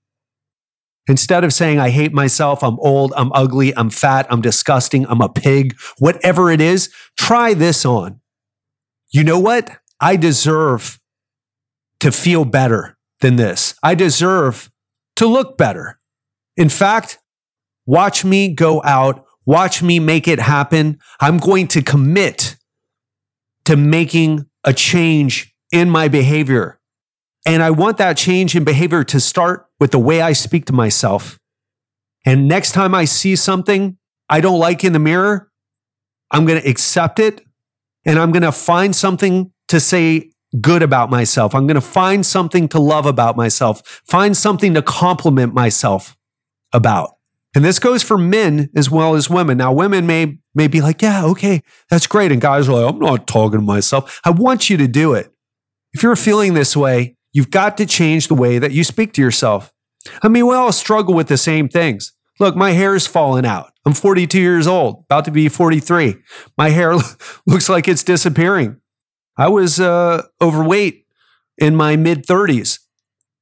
Instead 1.07 1.45
of 1.45 1.53
saying, 1.53 1.79
I 1.79 1.91
hate 1.91 2.15
myself, 2.15 2.63
I'm 2.63 2.79
old, 2.81 3.13
I'm 3.17 3.31
ugly, 3.33 3.77
I'm 3.77 3.91
fat, 3.91 4.27
I'm 4.31 4.41
disgusting, 4.41 5.07
I'm 5.07 5.21
a 5.21 5.29
pig, 5.29 5.77
whatever 5.99 6.51
it 6.51 6.63
is, 6.63 6.91
try 7.19 7.53
this 7.53 7.85
on. 7.85 8.21
You 9.11 9.23
know 9.23 9.39
what? 9.39 9.71
I 10.05 10.17
deserve 10.17 11.01
to 12.01 12.13
feel 12.13 12.45
better 12.45 12.99
than 13.23 13.37
this. 13.37 13.75
I 13.83 13.95
deserve 13.95 14.71
to 15.17 15.27
look 15.27 15.57
better. 15.57 15.99
In 16.59 16.69
fact, 16.69 17.21
watch 17.87 18.23
me 18.23 18.53
go 18.53 18.83
out, 18.85 19.25
watch 19.47 19.83
me 19.83 19.99
make 19.99 20.29
it 20.29 20.41
happen. 20.41 20.99
I'm 21.21 21.39
going 21.39 21.69
to 21.69 21.81
commit 21.81 22.59
to 23.65 23.79
making 23.79 24.45
a 24.63 24.75
change 24.75 25.55
in 25.73 25.89
my 25.89 26.09
behavior. 26.09 26.79
And 27.47 27.63
I 27.63 27.71
want 27.71 27.97
that 27.97 28.19
change 28.19 28.55
in 28.55 28.63
behavior 28.63 29.05
to 29.05 29.19
start 29.19 29.69
with 29.81 29.91
the 29.91 29.99
way 29.99 30.21
I 30.21 30.35
speak 30.35 30.67
to 30.67 30.75
myself. 30.75 31.39
And 32.27 32.47
next 32.47 32.73
time 32.73 32.95
I 32.95 33.07
see 33.07 33.37
something 33.37 33.97
I 34.29 34.43
don't 34.43 34.59
like 34.59 34.85
in 34.85 34.93
the 34.93 34.99
mirror, 34.99 35.51
I'm 36.31 36.45
going 36.45 36.61
to 36.61 36.69
accept 36.69 37.19
it 37.19 37.41
and 38.05 38.19
I'm 38.19 38.33
going 38.33 38.43
to 38.43 38.53
find 38.53 38.95
something 38.95 39.51
to 39.75 39.81
say 39.81 40.31
good 40.61 40.83
about 40.83 41.11
myself. 41.11 41.55
I'm 41.55 41.67
going 41.67 41.75
to 41.75 41.81
find 41.81 42.25
something 42.25 42.69
to 42.69 42.79
love 42.79 43.07
about 43.07 43.37
myself, 43.37 44.03
find 44.07 44.37
something 44.37 44.73
to 44.75 44.83
compliment 44.83 45.53
myself 45.53 46.17
about. 46.73 47.17
And 47.57 47.65
this 47.65 47.79
goes 47.79 48.03
for 48.03 48.17
men 48.17 48.71
as 48.75 48.89
well 48.91 49.15
as 49.15 49.29
women. 49.29 49.59
Now, 49.59 49.73
women 49.73 50.07
may, 50.07 50.39
may 50.55 50.69
be 50.69 50.81
like, 50.81 51.03
yeah, 51.03 51.25
okay, 51.25 51.63
that's 51.91 52.07
great. 52.07 52.33
And 52.33 52.41
guys 52.41 52.69
are 52.69 52.73
like, 52.73 52.95
I'm 52.95 53.01
not 53.01 53.27
talking 53.27 53.61
to 53.61 53.65
myself. 53.65 54.21
I 54.25 54.31
want 54.31 54.71
you 54.71 54.77
to 54.77 54.89
do 54.89 55.15
it. 55.15 55.33
If 55.93 56.03
you're 56.03 56.17
feeling 56.17 56.55
this 56.55 56.77
way, 56.77 57.17
you've 57.33 57.51
got 57.51 57.77
to 57.79 57.87
change 57.87 58.29
the 58.29 58.35
way 58.35 58.59
that 58.59 58.73
you 58.73 58.85
speak 58.85 59.13
to 59.15 59.23
yourself. 59.23 59.73
I 60.23 60.29
mean, 60.29 60.47
we 60.47 60.55
all 60.55 60.73
struggle 60.73 61.15
with 61.15 61.29
the 61.29 61.37
same 61.37 61.69
things. 61.69 62.13
Look, 62.41 62.57
my 62.57 62.73
hair 62.73 62.95
is 62.95 63.07
falling 63.07 63.47
out. 63.47 63.73
I'm 63.87 63.93
42 63.93 64.41
years 64.41 64.67
old, 64.67 65.05
about 65.05 65.25
to 65.27 65.31
be 65.31 65.49
43. 65.49 66.17
My 66.57 66.71
hair 66.71 66.95
looks 67.47 67.69
like 67.69 67.87
it's 67.89 68.03
disappearing. 68.03 68.81
I 69.37 69.49
was 69.49 69.81
uh, 69.81 70.23
overweight 70.41 71.07
in 71.59 71.77
my 71.77 71.97
mid 71.97 72.27
30s. 72.27 72.79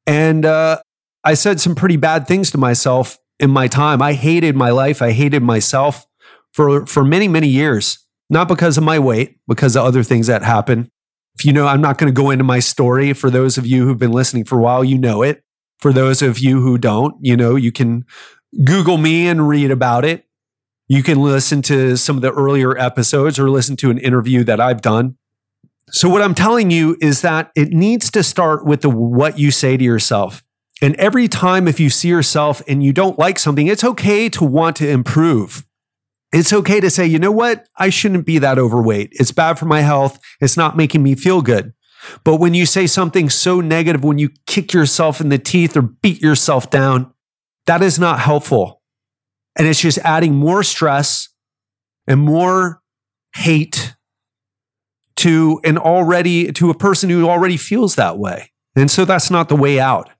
And 0.06 0.44
uh, 0.44 0.80
I 1.24 1.34
said 1.34 1.60
some 1.60 1.74
pretty 1.74 1.96
bad 1.96 2.26
things 2.26 2.50
to 2.52 2.58
myself 2.58 3.18
in 3.38 3.50
my 3.50 3.68
time. 3.68 4.02
I 4.02 4.14
hated 4.14 4.56
my 4.56 4.70
life. 4.70 5.02
I 5.02 5.12
hated 5.12 5.42
myself 5.42 6.06
for, 6.52 6.86
for 6.86 7.04
many, 7.04 7.28
many 7.28 7.48
years, 7.48 7.98
not 8.28 8.48
because 8.48 8.76
of 8.76 8.84
my 8.84 8.98
weight, 8.98 9.38
because 9.46 9.76
of 9.76 9.84
other 9.84 10.02
things 10.02 10.26
that 10.26 10.42
happened. 10.42 10.90
If 11.38 11.44
you 11.44 11.52
know, 11.52 11.66
I'm 11.66 11.80
not 11.80 11.98
going 11.98 12.12
to 12.12 12.20
go 12.20 12.30
into 12.30 12.44
my 12.44 12.58
story. 12.58 13.12
For 13.12 13.30
those 13.30 13.56
of 13.56 13.66
you 13.66 13.86
who've 13.86 13.98
been 13.98 14.12
listening 14.12 14.44
for 14.44 14.58
a 14.58 14.62
while, 14.62 14.84
you 14.84 14.98
know 14.98 15.22
it. 15.22 15.42
For 15.78 15.92
those 15.92 16.22
of 16.22 16.38
you 16.38 16.60
who 16.60 16.78
don't, 16.78 17.16
you 17.20 17.36
know, 17.36 17.56
you 17.56 17.72
can 17.72 18.04
Google 18.64 18.98
me 18.98 19.26
and 19.26 19.48
read 19.48 19.70
about 19.70 20.04
it. 20.04 20.26
You 20.88 21.02
can 21.02 21.22
listen 21.22 21.62
to 21.62 21.96
some 21.96 22.16
of 22.16 22.22
the 22.22 22.32
earlier 22.32 22.76
episodes 22.76 23.38
or 23.38 23.48
listen 23.48 23.76
to 23.76 23.90
an 23.90 23.98
interview 23.98 24.44
that 24.44 24.60
I've 24.60 24.82
done. 24.82 25.16
So 25.90 26.08
what 26.08 26.22
I'm 26.22 26.34
telling 26.34 26.70
you 26.70 26.96
is 27.00 27.22
that 27.22 27.50
it 27.54 27.70
needs 27.70 28.10
to 28.12 28.22
start 28.22 28.64
with 28.64 28.82
the 28.82 28.90
what 28.90 29.38
you 29.38 29.50
say 29.50 29.76
to 29.76 29.84
yourself. 29.84 30.42
And 30.80 30.96
every 30.96 31.28
time, 31.28 31.68
if 31.68 31.78
you 31.78 31.90
see 31.90 32.08
yourself 32.08 32.60
and 32.66 32.82
you 32.82 32.92
don't 32.92 33.18
like 33.18 33.38
something, 33.38 33.68
it's 33.68 33.84
okay 33.84 34.28
to 34.30 34.44
want 34.44 34.76
to 34.76 34.88
improve. 34.88 35.64
It's 36.32 36.52
okay 36.52 36.80
to 36.80 36.90
say, 36.90 37.06
you 37.06 37.18
know 37.18 37.30
what? 37.30 37.68
I 37.76 37.90
shouldn't 37.90 38.26
be 38.26 38.38
that 38.38 38.58
overweight. 38.58 39.10
It's 39.12 39.32
bad 39.32 39.58
for 39.58 39.66
my 39.66 39.82
health. 39.82 40.18
It's 40.40 40.56
not 40.56 40.76
making 40.76 41.02
me 41.02 41.14
feel 41.14 41.42
good. 41.42 41.74
But 42.24 42.36
when 42.36 42.54
you 42.54 42.66
say 42.66 42.86
something 42.86 43.30
so 43.30 43.60
negative, 43.60 44.02
when 44.02 44.18
you 44.18 44.30
kick 44.46 44.72
yourself 44.72 45.20
in 45.20 45.28
the 45.28 45.38
teeth 45.38 45.76
or 45.76 45.82
beat 45.82 46.20
yourself 46.20 46.70
down, 46.70 47.12
that 47.66 47.82
is 47.82 47.98
not 47.98 48.18
helpful. 48.18 48.82
And 49.56 49.68
it's 49.68 49.80
just 49.80 49.98
adding 49.98 50.34
more 50.34 50.62
stress 50.62 51.28
and 52.06 52.20
more 52.20 52.82
hate 53.36 53.94
to 55.22 55.60
an 55.62 55.78
already, 55.78 56.50
to 56.50 56.68
a 56.70 56.74
person 56.74 57.08
who 57.08 57.28
already 57.28 57.56
feels 57.56 57.94
that 57.94 58.18
way. 58.18 58.50
And 58.74 58.90
so 58.90 59.04
that's 59.04 59.30
not 59.30 59.48
the 59.48 59.54
way 59.54 59.78
out. 59.78 60.10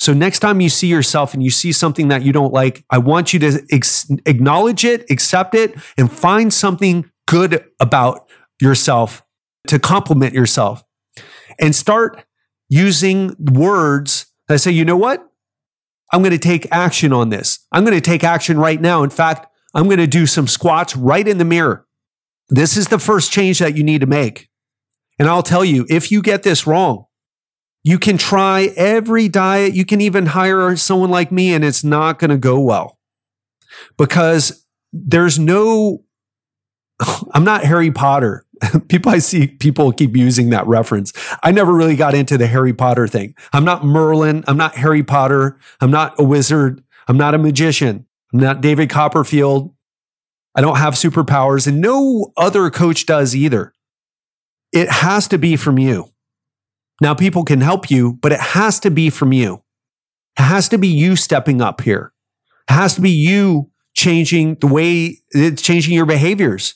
So 0.00 0.12
next 0.12 0.40
time 0.40 0.60
you 0.60 0.68
see 0.68 0.88
yourself 0.88 1.32
and 1.32 1.42
you 1.42 1.50
see 1.50 1.70
something 1.70 2.08
that 2.08 2.22
you 2.22 2.32
don't 2.32 2.52
like, 2.52 2.84
I 2.90 2.98
want 2.98 3.32
you 3.32 3.38
to 3.38 3.64
ex- 3.70 4.10
acknowledge 4.26 4.84
it, 4.84 5.08
accept 5.10 5.54
it, 5.54 5.76
and 5.96 6.10
find 6.10 6.52
something 6.52 7.08
good 7.26 7.64
about 7.78 8.28
yourself 8.60 9.22
to 9.68 9.78
compliment 9.78 10.34
yourself 10.34 10.82
and 11.60 11.74
start 11.74 12.24
using 12.68 13.36
words 13.38 14.26
that 14.48 14.58
say, 14.58 14.72
you 14.72 14.84
know 14.84 14.96
what? 14.96 15.24
I'm 16.12 16.22
going 16.22 16.32
to 16.32 16.38
take 16.38 16.66
action 16.72 17.12
on 17.12 17.28
this. 17.28 17.64
I'm 17.70 17.84
going 17.84 17.96
to 17.96 18.00
take 18.00 18.24
action 18.24 18.58
right 18.58 18.80
now. 18.80 19.04
In 19.04 19.10
fact, 19.10 19.46
I'm 19.72 19.84
going 19.84 19.98
to 19.98 20.06
do 20.08 20.26
some 20.26 20.48
squats 20.48 20.96
right 20.96 21.26
in 21.26 21.38
the 21.38 21.44
mirror. 21.44 21.86
This 22.48 22.76
is 22.76 22.88
the 22.88 22.98
first 22.98 23.30
change 23.30 23.58
that 23.58 23.76
you 23.76 23.84
need 23.84 24.00
to 24.00 24.06
make. 24.06 24.47
And 25.18 25.28
I'll 25.28 25.42
tell 25.42 25.64
you, 25.64 25.86
if 25.88 26.12
you 26.12 26.22
get 26.22 26.42
this 26.42 26.66
wrong, 26.66 27.06
you 27.82 27.98
can 27.98 28.18
try 28.18 28.72
every 28.76 29.28
diet. 29.28 29.74
You 29.74 29.84
can 29.84 30.00
even 30.00 30.26
hire 30.26 30.76
someone 30.76 31.10
like 31.10 31.32
me, 31.32 31.54
and 31.54 31.64
it's 31.64 31.82
not 31.82 32.18
going 32.18 32.30
to 32.30 32.36
go 32.36 32.60
well 32.60 32.98
because 33.96 34.64
there's 34.92 35.38
no, 35.38 36.04
I'm 37.32 37.44
not 37.44 37.64
Harry 37.64 37.90
Potter. 37.90 38.44
people 38.88 39.12
I 39.12 39.18
see 39.18 39.46
people 39.46 39.92
keep 39.92 40.16
using 40.16 40.50
that 40.50 40.66
reference. 40.66 41.12
I 41.42 41.52
never 41.52 41.72
really 41.72 41.96
got 41.96 42.14
into 42.14 42.36
the 42.36 42.46
Harry 42.46 42.72
Potter 42.72 43.06
thing. 43.06 43.34
I'm 43.52 43.64
not 43.64 43.84
Merlin. 43.84 44.44
I'm 44.48 44.56
not 44.56 44.74
Harry 44.74 45.02
Potter. 45.02 45.58
I'm 45.80 45.90
not 45.90 46.18
a 46.18 46.24
wizard. 46.24 46.82
I'm 47.06 47.16
not 47.16 47.34
a 47.34 47.38
magician. 47.38 48.06
I'm 48.32 48.40
not 48.40 48.60
David 48.60 48.90
Copperfield. 48.90 49.74
I 50.54 50.60
don't 50.60 50.78
have 50.78 50.94
superpowers, 50.94 51.66
and 51.66 51.80
no 51.80 52.32
other 52.36 52.68
coach 52.70 53.06
does 53.06 53.36
either. 53.36 53.72
It 54.72 54.90
has 54.90 55.28
to 55.28 55.38
be 55.38 55.56
from 55.56 55.78
you. 55.78 56.12
Now, 57.00 57.14
people 57.14 57.44
can 57.44 57.60
help 57.60 57.90
you, 57.90 58.14
but 58.14 58.32
it 58.32 58.40
has 58.40 58.80
to 58.80 58.90
be 58.90 59.10
from 59.10 59.32
you. 59.32 59.62
It 60.38 60.42
has 60.42 60.68
to 60.70 60.78
be 60.78 60.88
you 60.88 61.16
stepping 61.16 61.60
up 61.60 61.80
here. 61.80 62.12
It 62.68 62.72
has 62.72 62.94
to 62.96 63.00
be 63.00 63.10
you 63.10 63.70
changing 63.94 64.56
the 64.56 64.66
way, 64.66 65.18
it's 65.30 65.62
changing 65.62 65.94
your 65.94 66.06
behaviors 66.06 66.74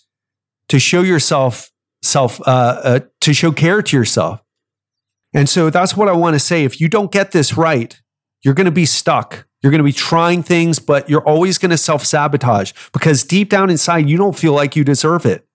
to 0.69 0.79
show 0.79 1.03
yourself 1.03 1.71
self, 2.03 2.41
uh, 2.41 2.81
uh, 2.83 3.01
to 3.21 3.33
show 3.33 3.53
care 3.53 3.83
to 3.83 3.97
yourself. 3.97 4.43
And 5.35 5.49
so 5.49 5.71
that's 5.71 5.97
what 5.97 6.09
I 6.09 6.13
want 6.13 6.35
to 6.35 6.41
say. 6.41 6.65
If 6.65 6.81
you 6.81 6.89
don't 6.89 7.11
get 7.11 7.33
this 7.33 7.57
right, 7.57 8.01
you're 8.43 8.55
going 8.55 8.67
to 8.67 8.71
be 8.71 8.87
stuck. 8.87 9.47
You're 9.63 9.71
going 9.71 9.79
to 9.79 9.85
be 9.85 9.93
trying 9.93 10.43
things, 10.43 10.79
but 10.79 11.09
you're 11.09 11.27
always 11.27 11.59
going 11.59 11.71
to 11.71 11.79
self 11.79 12.05
sabotage 12.05 12.73
because 12.93 13.23
deep 13.23 13.49
down 13.49 13.71
inside, 13.71 14.09
you 14.11 14.17
don't 14.17 14.37
feel 14.37 14.53
like 14.53 14.75
you 14.75 14.83
deserve 14.83 15.25
it. 15.25 15.47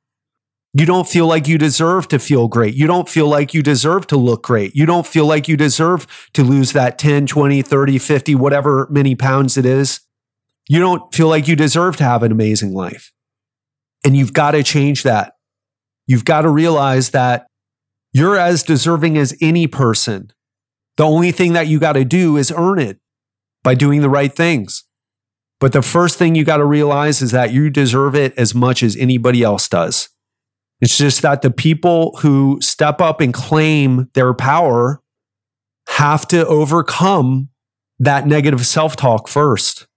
You 0.78 0.86
don't 0.86 1.08
feel 1.08 1.26
like 1.26 1.48
you 1.48 1.58
deserve 1.58 2.08
to 2.10 2.20
feel 2.20 2.48
great. 2.48 2.76
You 2.76 2.86
don't 2.86 3.10
feel 3.10 3.28
like 3.28 3.52
you 3.52 3.64
deserve 3.64 4.06
to 4.08 4.16
look 4.16 4.44
great. 4.44 4.76
You 4.76 4.86
don't 4.86 5.08
feel 5.08 5.26
like 5.26 5.48
you 5.48 5.58
deserve 5.58 6.06
to 6.34 6.44
lose 6.44 6.74
that 6.74 7.00
10, 7.00 7.26
20, 7.26 7.64
30, 7.64 7.98
50, 7.98 8.36
whatever 8.36 8.88
many 8.92 9.16
pounds 9.16 9.58
it 9.58 9.66
is. 9.66 10.02
You 10.70 10.80
don't 10.80 11.12
feel 11.16 11.30
like 11.30 11.48
you 11.48 11.56
deserve 11.56 11.98
to 11.98 12.04
have 12.04 12.22
an 12.22 12.32
amazing 12.32 12.76
life. 12.76 13.12
And 14.06 14.16
you've 14.16 14.34
got 14.34 14.52
to 14.52 14.62
change 14.62 15.02
that. 15.02 15.34
You've 16.06 16.26
got 16.26 16.42
to 16.42 16.50
realize 16.50 17.10
that 17.10 17.48
you're 18.14 18.38
as 18.38 18.62
deserving 18.62 19.18
as 19.18 19.36
any 19.42 19.66
person. 19.66 20.30
The 20.98 21.06
only 21.06 21.32
thing 21.32 21.54
that 21.54 21.66
you 21.66 21.80
got 21.80 21.94
to 21.94 22.06
do 22.06 22.38
is 22.38 22.54
earn 22.56 22.78
it 22.78 23.00
by 23.64 23.74
doing 23.74 24.02
the 24.02 24.12
right 24.12 24.32
things. 24.32 24.84
But 25.60 25.74
the 25.74 25.82
first 25.82 26.20
thing 26.20 26.36
you 26.36 26.44
got 26.44 26.58
to 26.58 26.66
realize 26.66 27.24
is 27.24 27.32
that 27.32 27.52
you 27.52 27.72
deserve 27.72 28.14
it 28.14 28.38
as 28.38 28.54
much 28.54 28.84
as 28.84 28.96
anybody 28.96 29.42
else 29.42 29.68
does. 29.68 30.10
It's 30.80 30.98
just 30.98 31.22
that 31.24 31.42
the 31.42 31.52
people 31.52 32.18
who 32.22 32.60
step 32.62 33.02
up 33.02 33.20
and 33.20 33.34
claim 33.34 34.10
their 34.14 34.34
power 34.34 35.02
have 35.90 36.28
to 36.28 36.46
overcome 36.46 37.50
that 38.00 38.28
negative 38.28 38.66
self 38.66 38.96
talk 38.96 39.28
first 39.28 39.88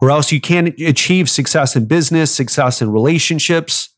or 0.00 0.10
else 0.10 0.32
you 0.32 0.40
can't 0.40 0.78
achieve 0.80 1.30
success 1.30 1.76
in 1.76 1.86
business, 1.86 2.34
success 2.34 2.82
in 2.82 2.90
relationships, 2.90 3.90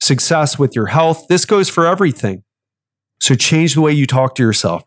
success 0.00 0.58
with 0.58 0.74
your 0.74 0.86
health. 0.86 1.26
This 1.28 1.44
goes 1.44 1.68
for 1.68 1.86
everything. 1.86 2.42
So 3.20 3.34
change 3.34 3.74
the 3.74 3.80
way 3.80 3.92
you 3.92 4.06
talk 4.06 4.34
to 4.34 4.42
yourself. 4.42 4.82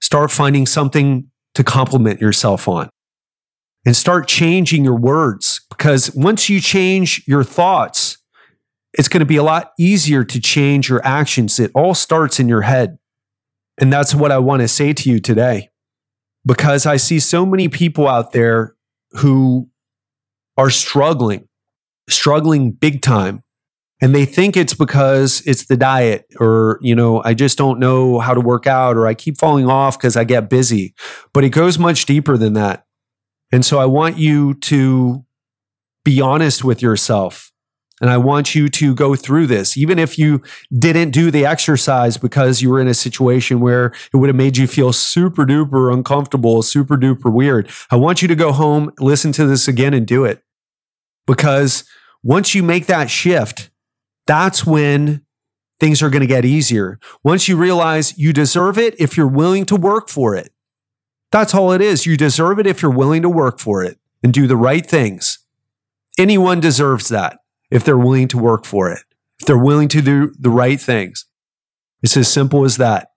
Start 0.00 0.30
finding 0.30 0.66
something 0.66 1.30
to 1.54 1.64
compliment 1.64 2.20
yourself 2.20 2.68
on 2.68 2.90
and 3.86 3.96
start 3.96 4.28
changing 4.28 4.84
your 4.84 4.94
words 4.94 5.60
because 5.70 6.14
once 6.14 6.48
you 6.48 6.60
change 6.60 7.22
your 7.26 7.42
thoughts, 7.42 8.18
it's 8.98 9.08
going 9.08 9.20
to 9.20 9.26
be 9.26 9.36
a 9.36 9.44
lot 9.44 9.72
easier 9.78 10.24
to 10.24 10.40
change 10.40 10.88
your 10.88 11.00
actions. 11.06 11.58
It 11.60 11.70
all 11.74 11.94
starts 11.94 12.40
in 12.40 12.48
your 12.48 12.62
head. 12.62 12.98
And 13.80 13.92
that's 13.92 14.12
what 14.12 14.32
I 14.32 14.38
want 14.38 14.60
to 14.60 14.68
say 14.68 14.92
to 14.92 15.08
you 15.08 15.20
today 15.20 15.70
because 16.44 16.84
I 16.84 16.96
see 16.96 17.20
so 17.20 17.46
many 17.46 17.68
people 17.68 18.08
out 18.08 18.32
there 18.32 18.74
who 19.12 19.70
are 20.56 20.70
struggling, 20.70 21.48
struggling 22.08 22.72
big 22.72 23.00
time. 23.00 23.44
And 24.00 24.14
they 24.14 24.24
think 24.24 24.56
it's 24.56 24.74
because 24.74 25.42
it's 25.44 25.66
the 25.66 25.76
diet, 25.76 26.26
or, 26.38 26.78
you 26.82 26.94
know, 26.94 27.20
I 27.24 27.34
just 27.34 27.58
don't 27.58 27.80
know 27.80 28.20
how 28.20 28.32
to 28.32 28.40
work 28.40 28.66
out, 28.66 28.96
or 28.96 29.08
I 29.08 29.14
keep 29.14 29.36
falling 29.38 29.68
off 29.68 29.98
because 29.98 30.16
I 30.16 30.22
get 30.22 30.48
busy. 30.48 30.94
But 31.32 31.42
it 31.42 31.50
goes 31.50 31.80
much 31.80 32.06
deeper 32.06 32.36
than 32.36 32.52
that. 32.52 32.86
And 33.50 33.64
so 33.64 33.80
I 33.80 33.86
want 33.86 34.16
you 34.16 34.54
to 34.54 35.24
be 36.04 36.20
honest 36.20 36.62
with 36.62 36.80
yourself. 36.80 37.52
And 38.00 38.10
I 38.10 38.16
want 38.16 38.54
you 38.54 38.68
to 38.68 38.94
go 38.94 39.16
through 39.16 39.46
this, 39.46 39.76
even 39.76 39.98
if 39.98 40.18
you 40.18 40.42
didn't 40.72 41.10
do 41.10 41.30
the 41.30 41.44
exercise 41.44 42.16
because 42.16 42.62
you 42.62 42.70
were 42.70 42.80
in 42.80 42.88
a 42.88 42.94
situation 42.94 43.60
where 43.60 43.92
it 44.12 44.16
would 44.16 44.28
have 44.28 44.36
made 44.36 44.56
you 44.56 44.66
feel 44.66 44.92
super 44.92 45.44
duper 45.44 45.92
uncomfortable, 45.92 46.62
super 46.62 46.96
duper 46.96 47.32
weird. 47.32 47.68
I 47.90 47.96
want 47.96 48.22
you 48.22 48.28
to 48.28 48.36
go 48.36 48.52
home, 48.52 48.92
listen 49.00 49.32
to 49.32 49.46
this 49.46 49.66
again, 49.66 49.94
and 49.94 50.06
do 50.06 50.24
it. 50.24 50.42
Because 51.26 51.84
once 52.22 52.54
you 52.54 52.62
make 52.62 52.86
that 52.86 53.10
shift, 53.10 53.70
that's 54.26 54.64
when 54.64 55.24
things 55.80 56.02
are 56.02 56.10
going 56.10 56.20
to 56.20 56.26
get 56.26 56.44
easier. 56.44 56.98
Once 57.22 57.48
you 57.48 57.56
realize 57.56 58.16
you 58.18 58.32
deserve 58.32 58.78
it 58.78 58.98
if 59.00 59.16
you're 59.16 59.26
willing 59.26 59.64
to 59.66 59.76
work 59.76 60.08
for 60.08 60.34
it. 60.34 60.52
That's 61.30 61.54
all 61.54 61.72
it 61.72 61.80
is. 61.80 62.06
You 62.06 62.16
deserve 62.16 62.58
it 62.58 62.66
if 62.66 62.80
you're 62.80 62.90
willing 62.90 63.22
to 63.22 63.28
work 63.28 63.58
for 63.58 63.84
it 63.84 63.98
and 64.22 64.32
do 64.32 64.46
the 64.46 64.56
right 64.56 64.84
things. 64.84 65.40
Anyone 66.18 66.60
deserves 66.60 67.08
that 67.08 67.38
if 67.70 67.84
they're 67.84 67.98
willing 67.98 68.28
to 68.28 68.38
work 68.38 68.64
for 68.64 68.90
it, 68.90 69.00
if 69.40 69.46
they're 69.46 69.58
willing 69.58 69.88
to 69.88 70.02
do 70.02 70.34
the 70.38 70.50
right 70.50 70.80
things. 70.80 71.26
It's 72.02 72.16
as 72.16 72.32
simple 72.32 72.64
as 72.64 72.76
that. 72.76 73.08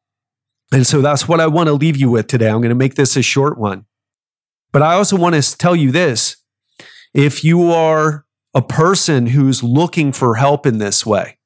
And 0.71 0.87
so 0.87 1.01
that's 1.01 1.27
what 1.27 1.39
I 1.39 1.47
want 1.47 1.67
to 1.67 1.73
leave 1.73 1.97
you 1.97 2.09
with 2.09 2.27
today. 2.27 2.47
I'm 2.47 2.61
going 2.61 2.69
to 2.69 2.75
make 2.75 2.95
this 2.95 3.15
a 3.15 3.21
short 3.21 3.57
one. 3.57 3.85
But 4.71 4.81
I 4.81 4.93
also 4.93 5.17
want 5.17 5.35
to 5.35 5.57
tell 5.57 5.75
you 5.75 5.91
this 5.91 6.37
if 7.13 7.43
you 7.43 7.71
are 7.71 8.25
a 8.53 8.61
person 8.61 9.27
who's 9.27 9.63
looking 9.63 10.11
for 10.11 10.35
help 10.35 10.65
in 10.65 10.77
this 10.77 11.05
way, 11.05 11.37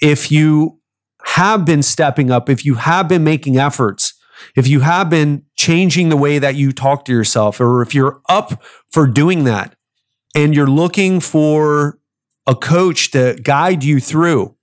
if 0.00 0.30
you 0.30 0.80
have 1.24 1.64
been 1.64 1.82
stepping 1.82 2.30
up, 2.30 2.48
if 2.48 2.64
you 2.64 2.74
have 2.74 3.08
been 3.08 3.24
making 3.24 3.56
efforts, 3.56 4.14
if 4.56 4.66
you 4.66 4.80
have 4.80 5.10
been 5.10 5.44
changing 5.56 6.08
the 6.08 6.16
way 6.16 6.38
that 6.38 6.54
you 6.54 6.72
talk 6.72 7.04
to 7.04 7.12
yourself, 7.12 7.60
or 7.60 7.82
if 7.82 7.94
you're 7.94 8.20
up 8.28 8.62
for 8.90 9.06
doing 9.06 9.44
that 9.44 9.74
and 10.34 10.54
you're 10.54 10.66
looking 10.66 11.20
for 11.20 11.98
a 12.50 12.54
coach 12.56 13.12
to 13.12 13.38
guide 13.40 13.84
you 13.84 14.00
through, 14.00 14.56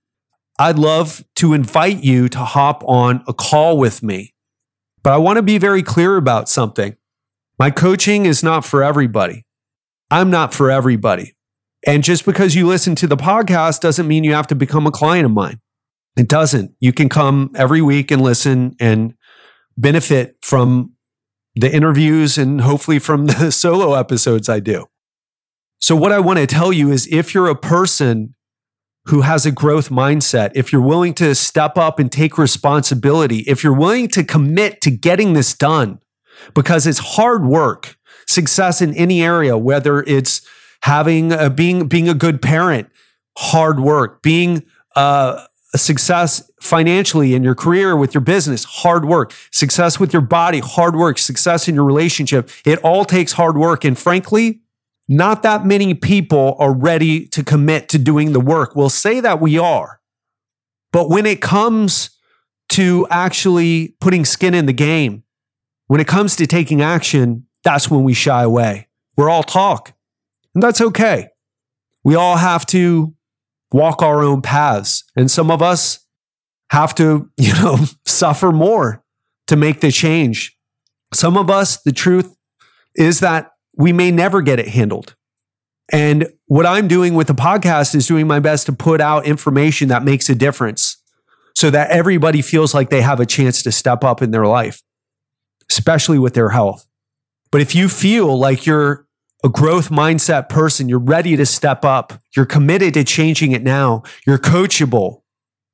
I'd 0.58 0.78
love 0.78 1.24
to 1.36 1.54
invite 1.54 2.04
you 2.04 2.28
to 2.28 2.40
hop 2.40 2.84
on 2.86 3.24
a 3.26 3.32
call 3.32 3.78
with 3.78 4.02
me. 4.02 4.34
But 5.02 5.14
I 5.14 5.16
want 5.16 5.38
to 5.38 5.42
be 5.42 5.56
very 5.56 5.82
clear 5.82 6.18
about 6.18 6.50
something. 6.50 6.98
My 7.58 7.70
coaching 7.70 8.26
is 8.26 8.42
not 8.42 8.66
for 8.66 8.84
everybody. 8.84 9.46
I'm 10.10 10.28
not 10.28 10.52
for 10.52 10.70
everybody. 10.70 11.34
And 11.86 12.04
just 12.04 12.26
because 12.26 12.54
you 12.54 12.66
listen 12.66 12.94
to 12.96 13.06
the 13.06 13.16
podcast 13.16 13.80
doesn't 13.80 14.06
mean 14.06 14.22
you 14.22 14.34
have 14.34 14.48
to 14.48 14.54
become 14.54 14.86
a 14.86 14.90
client 14.90 15.24
of 15.24 15.32
mine. 15.32 15.58
It 16.14 16.28
doesn't. 16.28 16.72
You 16.80 16.92
can 16.92 17.08
come 17.08 17.52
every 17.54 17.80
week 17.80 18.10
and 18.10 18.20
listen 18.20 18.76
and 18.78 19.14
benefit 19.78 20.36
from 20.42 20.92
the 21.54 21.74
interviews 21.74 22.36
and 22.36 22.60
hopefully 22.60 22.98
from 22.98 23.28
the 23.28 23.50
solo 23.50 23.94
episodes 23.94 24.50
I 24.50 24.60
do. 24.60 24.88
So, 25.80 25.94
what 25.96 26.12
I 26.12 26.18
want 26.18 26.38
to 26.38 26.46
tell 26.46 26.72
you 26.72 26.90
is 26.90 27.06
if 27.10 27.34
you're 27.34 27.48
a 27.48 27.56
person 27.56 28.34
who 29.06 29.22
has 29.22 29.46
a 29.46 29.50
growth 29.50 29.88
mindset, 29.88 30.50
if 30.54 30.72
you're 30.72 30.82
willing 30.82 31.14
to 31.14 31.34
step 31.34 31.78
up 31.78 31.98
and 31.98 32.12
take 32.12 32.36
responsibility, 32.36 33.38
if 33.40 33.64
you're 33.64 33.72
willing 33.72 34.08
to 34.08 34.22
commit 34.22 34.80
to 34.82 34.90
getting 34.90 35.32
this 35.32 35.54
done, 35.54 35.98
because 36.54 36.86
it's 36.86 36.98
hard 36.98 37.44
work, 37.44 37.96
success 38.26 38.82
in 38.82 38.94
any 38.94 39.22
area, 39.22 39.56
whether 39.56 40.00
it's 40.02 40.46
having 40.82 41.32
a, 41.32 41.48
being 41.48 41.88
being 41.88 42.08
a 42.08 42.14
good 42.14 42.42
parent, 42.42 42.90
hard 43.38 43.80
work, 43.80 44.22
being 44.22 44.64
uh, 44.96 45.44
a 45.74 45.78
success 45.78 46.50
financially 46.60 47.34
in 47.34 47.42
your 47.42 47.54
career 47.54 47.96
with 47.96 48.14
your 48.14 48.20
business, 48.20 48.64
hard 48.64 49.04
work, 49.04 49.32
success 49.50 49.98
with 49.98 50.12
your 50.12 50.22
body, 50.22 50.60
hard 50.60 50.96
work, 50.96 51.18
success 51.18 51.68
in 51.68 51.74
your 51.74 51.84
relationship. 51.84 52.50
It 52.64 52.78
all 52.80 53.04
takes 53.04 53.32
hard 53.32 53.56
work, 53.56 53.84
and 53.84 53.98
frankly. 53.98 54.60
Not 55.08 55.42
that 55.42 55.64
many 55.64 55.94
people 55.94 56.56
are 56.58 56.72
ready 56.72 57.26
to 57.28 57.42
commit 57.42 57.88
to 57.90 57.98
doing 57.98 58.32
the 58.32 58.40
work. 58.40 58.76
We'll 58.76 58.90
say 58.90 59.20
that 59.20 59.40
we 59.40 59.58
are. 59.58 60.00
But 60.92 61.08
when 61.08 61.24
it 61.24 61.40
comes 61.40 62.10
to 62.70 63.06
actually 63.10 63.96
putting 64.00 64.26
skin 64.26 64.52
in 64.52 64.66
the 64.66 64.72
game, 64.72 65.22
when 65.86 66.00
it 66.00 66.06
comes 66.06 66.36
to 66.36 66.46
taking 66.46 66.82
action, 66.82 67.46
that's 67.64 67.90
when 67.90 68.04
we 68.04 68.12
shy 68.12 68.42
away. 68.42 68.88
We're 69.16 69.30
all 69.30 69.42
talk, 69.42 69.94
and 70.54 70.62
that's 70.62 70.80
okay. 70.80 71.30
We 72.04 72.14
all 72.14 72.36
have 72.36 72.66
to 72.66 73.14
walk 73.72 74.02
our 74.02 74.22
own 74.22 74.42
paths, 74.42 75.04
and 75.16 75.30
some 75.30 75.50
of 75.50 75.62
us 75.62 76.00
have 76.70 76.94
to, 76.96 77.30
you 77.38 77.54
know, 77.54 77.78
suffer 78.06 78.52
more 78.52 79.02
to 79.46 79.56
make 79.56 79.80
the 79.80 79.90
change. 79.90 80.56
Some 81.14 81.38
of 81.38 81.48
us, 81.48 81.80
the 81.82 81.92
truth 81.92 82.36
is 82.94 83.20
that 83.20 83.52
we 83.78 83.92
may 83.92 84.10
never 84.10 84.42
get 84.42 84.58
it 84.58 84.68
handled. 84.68 85.14
And 85.90 86.30
what 86.46 86.66
I'm 86.66 86.88
doing 86.88 87.14
with 87.14 87.28
the 87.28 87.34
podcast 87.34 87.94
is 87.94 88.06
doing 88.06 88.26
my 88.26 88.40
best 88.40 88.66
to 88.66 88.72
put 88.72 89.00
out 89.00 89.24
information 89.24 89.88
that 89.88 90.04
makes 90.04 90.28
a 90.28 90.34
difference 90.34 90.98
so 91.54 91.70
that 91.70 91.90
everybody 91.90 92.42
feels 92.42 92.74
like 92.74 92.90
they 92.90 93.00
have 93.00 93.20
a 93.20 93.26
chance 93.26 93.62
to 93.62 93.72
step 93.72 94.04
up 94.04 94.20
in 94.20 94.30
their 94.30 94.46
life, 94.46 94.82
especially 95.70 96.18
with 96.18 96.34
their 96.34 96.50
health. 96.50 96.86
But 97.50 97.62
if 97.62 97.74
you 97.74 97.88
feel 97.88 98.38
like 98.38 98.66
you're 98.66 99.06
a 99.42 99.48
growth 99.48 99.88
mindset 99.88 100.48
person, 100.48 100.88
you're 100.88 100.98
ready 100.98 101.36
to 101.36 101.46
step 101.46 101.84
up, 101.84 102.20
you're 102.36 102.44
committed 102.44 102.94
to 102.94 103.04
changing 103.04 103.52
it 103.52 103.62
now, 103.62 104.02
you're 104.26 104.38
coachable, 104.38 105.22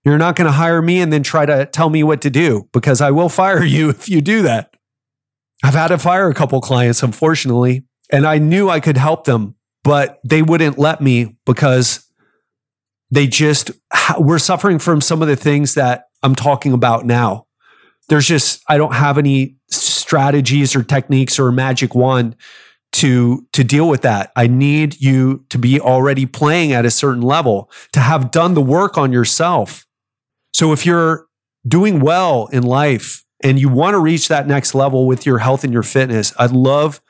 You're 0.04 0.18
not 0.18 0.36
going 0.36 0.46
to 0.46 0.52
hire 0.52 0.82
me 0.82 1.00
and 1.00 1.12
then 1.12 1.22
try 1.22 1.46
to 1.46 1.64
tell 1.66 1.88
me 1.88 2.04
what 2.04 2.20
to 2.22 2.30
do 2.30 2.68
because 2.72 3.00
I 3.00 3.10
will 3.10 3.30
fire 3.30 3.64
you 3.64 3.88
if 3.88 4.08
you 4.08 4.20
do 4.20 4.42
that. 4.42 4.74
I've 5.64 5.74
had 5.74 5.88
to 5.88 5.98
fire 5.98 6.28
a 6.28 6.34
couple 6.34 6.60
clients, 6.60 7.02
unfortunately, 7.02 7.84
and 8.10 8.26
I 8.26 8.38
knew 8.38 8.68
I 8.68 8.80
could 8.80 8.96
help 8.96 9.24
them, 9.24 9.54
but 9.82 10.20
they 10.24 10.42
wouldn't 10.42 10.78
let 10.78 11.00
me 11.00 11.36
because 11.46 12.08
they 13.10 13.26
just 13.26 13.70
we're 14.18 14.38
suffering 14.38 14.78
from 14.78 15.00
some 15.00 15.22
of 15.22 15.28
the 15.28 15.36
things 15.36 15.74
that 15.74 16.08
I'm 16.22 16.34
talking 16.34 16.72
about 16.72 17.04
now. 17.04 17.46
There's 18.08 18.26
just 18.26 18.62
I 18.68 18.76
don't 18.76 18.94
have 18.94 19.18
any 19.18 19.56
strategies 19.70 20.76
or 20.76 20.82
techniques 20.82 21.38
or 21.38 21.50
magic 21.50 21.94
wand 21.94 22.36
to 22.92 23.46
to 23.52 23.64
deal 23.64 23.88
with 23.88 24.02
that. 24.02 24.30
I 24.36 24.46
need 24.46 25.00
you 25.00 25.44
to 25.50 25.58
be 25.58 25.80
already 25.80 26.26
playing 26.26 26.72
at 26.72 26.84
a 26.84 26.90
certain 26.90 27.22
level, 27.22 27.70
to 27.92 28.00
have 28.00 28.30
done 28.30 28.54
the 28.54 28.62
work 28.62 28.96
on 28.96 29.12
yourself. 29.12 29.86
So 30.52 30.72
if 30.72 30.86
you're 30.86 31.26
doing 31.66 32.00
well 32.00 32.48
in 32.52 32.62
life 32.62 33.24
and 33.42 33.58
you 33.58 33.68
want 33.68 33.94
to 33.94 33.98
reach 33.98 34.28
that 34.28 34.46
next 34.46 34.74
level 34.74 35.06
with 35.06 35.26
your 35.26 35.38
health 35.38 35.64
and 35.64 35.72
your 35.72 35.82
fitness, 35.82 36.32
I'd 36.38 36.52
love 36.52 37.00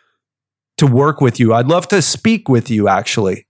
to 0.78 0.86
work 0.86 1.20
with 1.20 1.38
you. 1.38 1.54
I'd 1.54 1.68
love 1.68 1.88
to 1.88 2.02
speak 2.02 2.48
with 2.48 2.70
you 2.70 2.88
actually. 2.88 3.46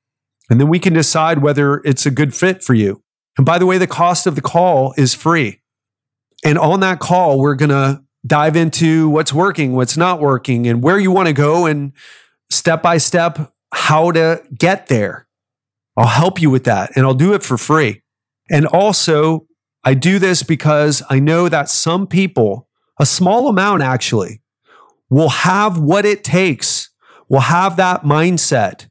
And 0.50 0.60
then 0.60 0.68
we 0.68 0.78
can 0.78 0.92
decide 0.92 1.38
whether 1.38 1.80
it's 1.84 2.04
a 2.06 2.10
good 2.10 2.34
fit 2.34 2.62
for 2.62 2.74
you. 2.74 3.02
And 3.36 3.46
by 3.46 3.58
the 3.58 3.66
way, 3.66 3.78
the 3.78 3.86
cost 3.86 4.26
of 4.26 4.34
the 4.34 4.42
call 4.42 4.94
is 4.96 5.14
free. 5.14 5.60
And 6.44 6.58
on 6.58 6.80
that 6.80 7.00
call, 7.00 7.40
we're 7.40 7.54
going 7.54 7.70
to 7.70 8.02
dive 8.26 8.56
into 8.56 9.08
what's 9.08 9.32
working, 9.32 9.72
what's 9.72 9.96
not 9.96 10.20
working, 10.20 10.66
and 10.66 10.82
where 10.82 10.98
you 10.98 11.10
want 11.10 11.28
to 11.28 11.32
go, 11.32 11.66
and 11.66 11.92
step 12.50 12.82
by 12.82 12.98
step 12.98 13.52
how 13.72 14.10
to 14.12 14.42
get 14.56 14.86
there. 14.86 15.26
I'll 15.96 16.06
help 16.06 16.40
you 16.40 16.50
with 16.50 16.64
that, 16.64 16.92
and 16.96 17.06
I'll 17.06 17.14
do 17.14 17.34
it 17.34 17.42
for 17.42 17.56
free. 17.56 18.02
And 18.50 18.66
also, 18.66 19.46
I 19.84 19.94
do 19.94 20.18
this 20.18 20.42
because 20.42 21.02
I 21.08 21.18
know 21.18 21.48
that 21.48 21.68
some 21.68 22.06
people, 22.06 22.68
a 22.98 23.06
small 23.06 23.48
amount 23.48 23.82
actually, 23.82 24.42
will 25.10 25.28
have 25.28 25.78
what 25.78 26.04
it 26.04 26.24
takes, 26.24 26.83
will 27.28 27.40
have 27.40 27.76
that 27.76 28.02
mindset 28.02 28.88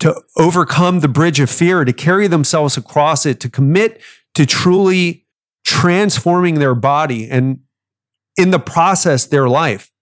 to 0.00 0.20
overcome 0.36 1.00
the 1.00 1.08
bridge 1.08 1.40
of 1.40 1.50
fear, 1.50 1.84
to 1.84 1.92
carry 1.92 2.26
themselves 2.26 2.76
across 2.76 3.24
it, 3.24 3.40
to 3.40 3.48
commit 3.48 4.00
to 4.34 4.44
truly 4.44 5.24
transforming 5.64 6.56
their 6.56 6.74
body 6.74 7.30
and 7.30 7.60
in 8.36 8.50
the 8.50 8.58
process 8.58 9.26
their 9.26 9.48
life. 9.48 9.92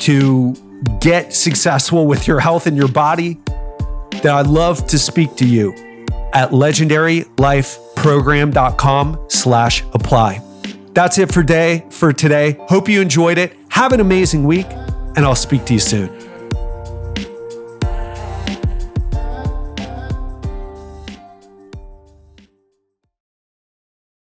to 0.00 0.54
get 1.00 1.32
successful 1.34 2.06
with 2.06 2.26
your 2.26 2.40
health 2.40 2.66
and 2.66 2.76
your 2.76 2.88
body, 2.88 3.38
then 4.22 4.34
I'd 4.34 4.46
love 4.46 4.86
to 4.88 4.98
speak 4.98 5.36
to 5.36 5.46
you 5.46 5.72
at 6.32 6.50
legendarylifeprogram.com 6.50 9.26
slash 9.28 9.84
apply. 9.92 10.42
That's 10.92 11.18
it 11.18 11.32
for 11.32 11.42
day 11.42 11.84
for 11.90 12.12
today. 12.12 12.56
Hope 12.68 12.88
you 12.88 13.00
enjoyed 13.00 13.38
it. 13.38 13.56
Have 13.68 13.92
an 13.92 14.00
amazing 14.00 14.44
week, 14.44 14.66
and 15.16 15.24
I'll 15.24 15.34
speak 15.34 15.64
to 15.66 15.74
you 15.74 15.80
soon. 15.80 16.29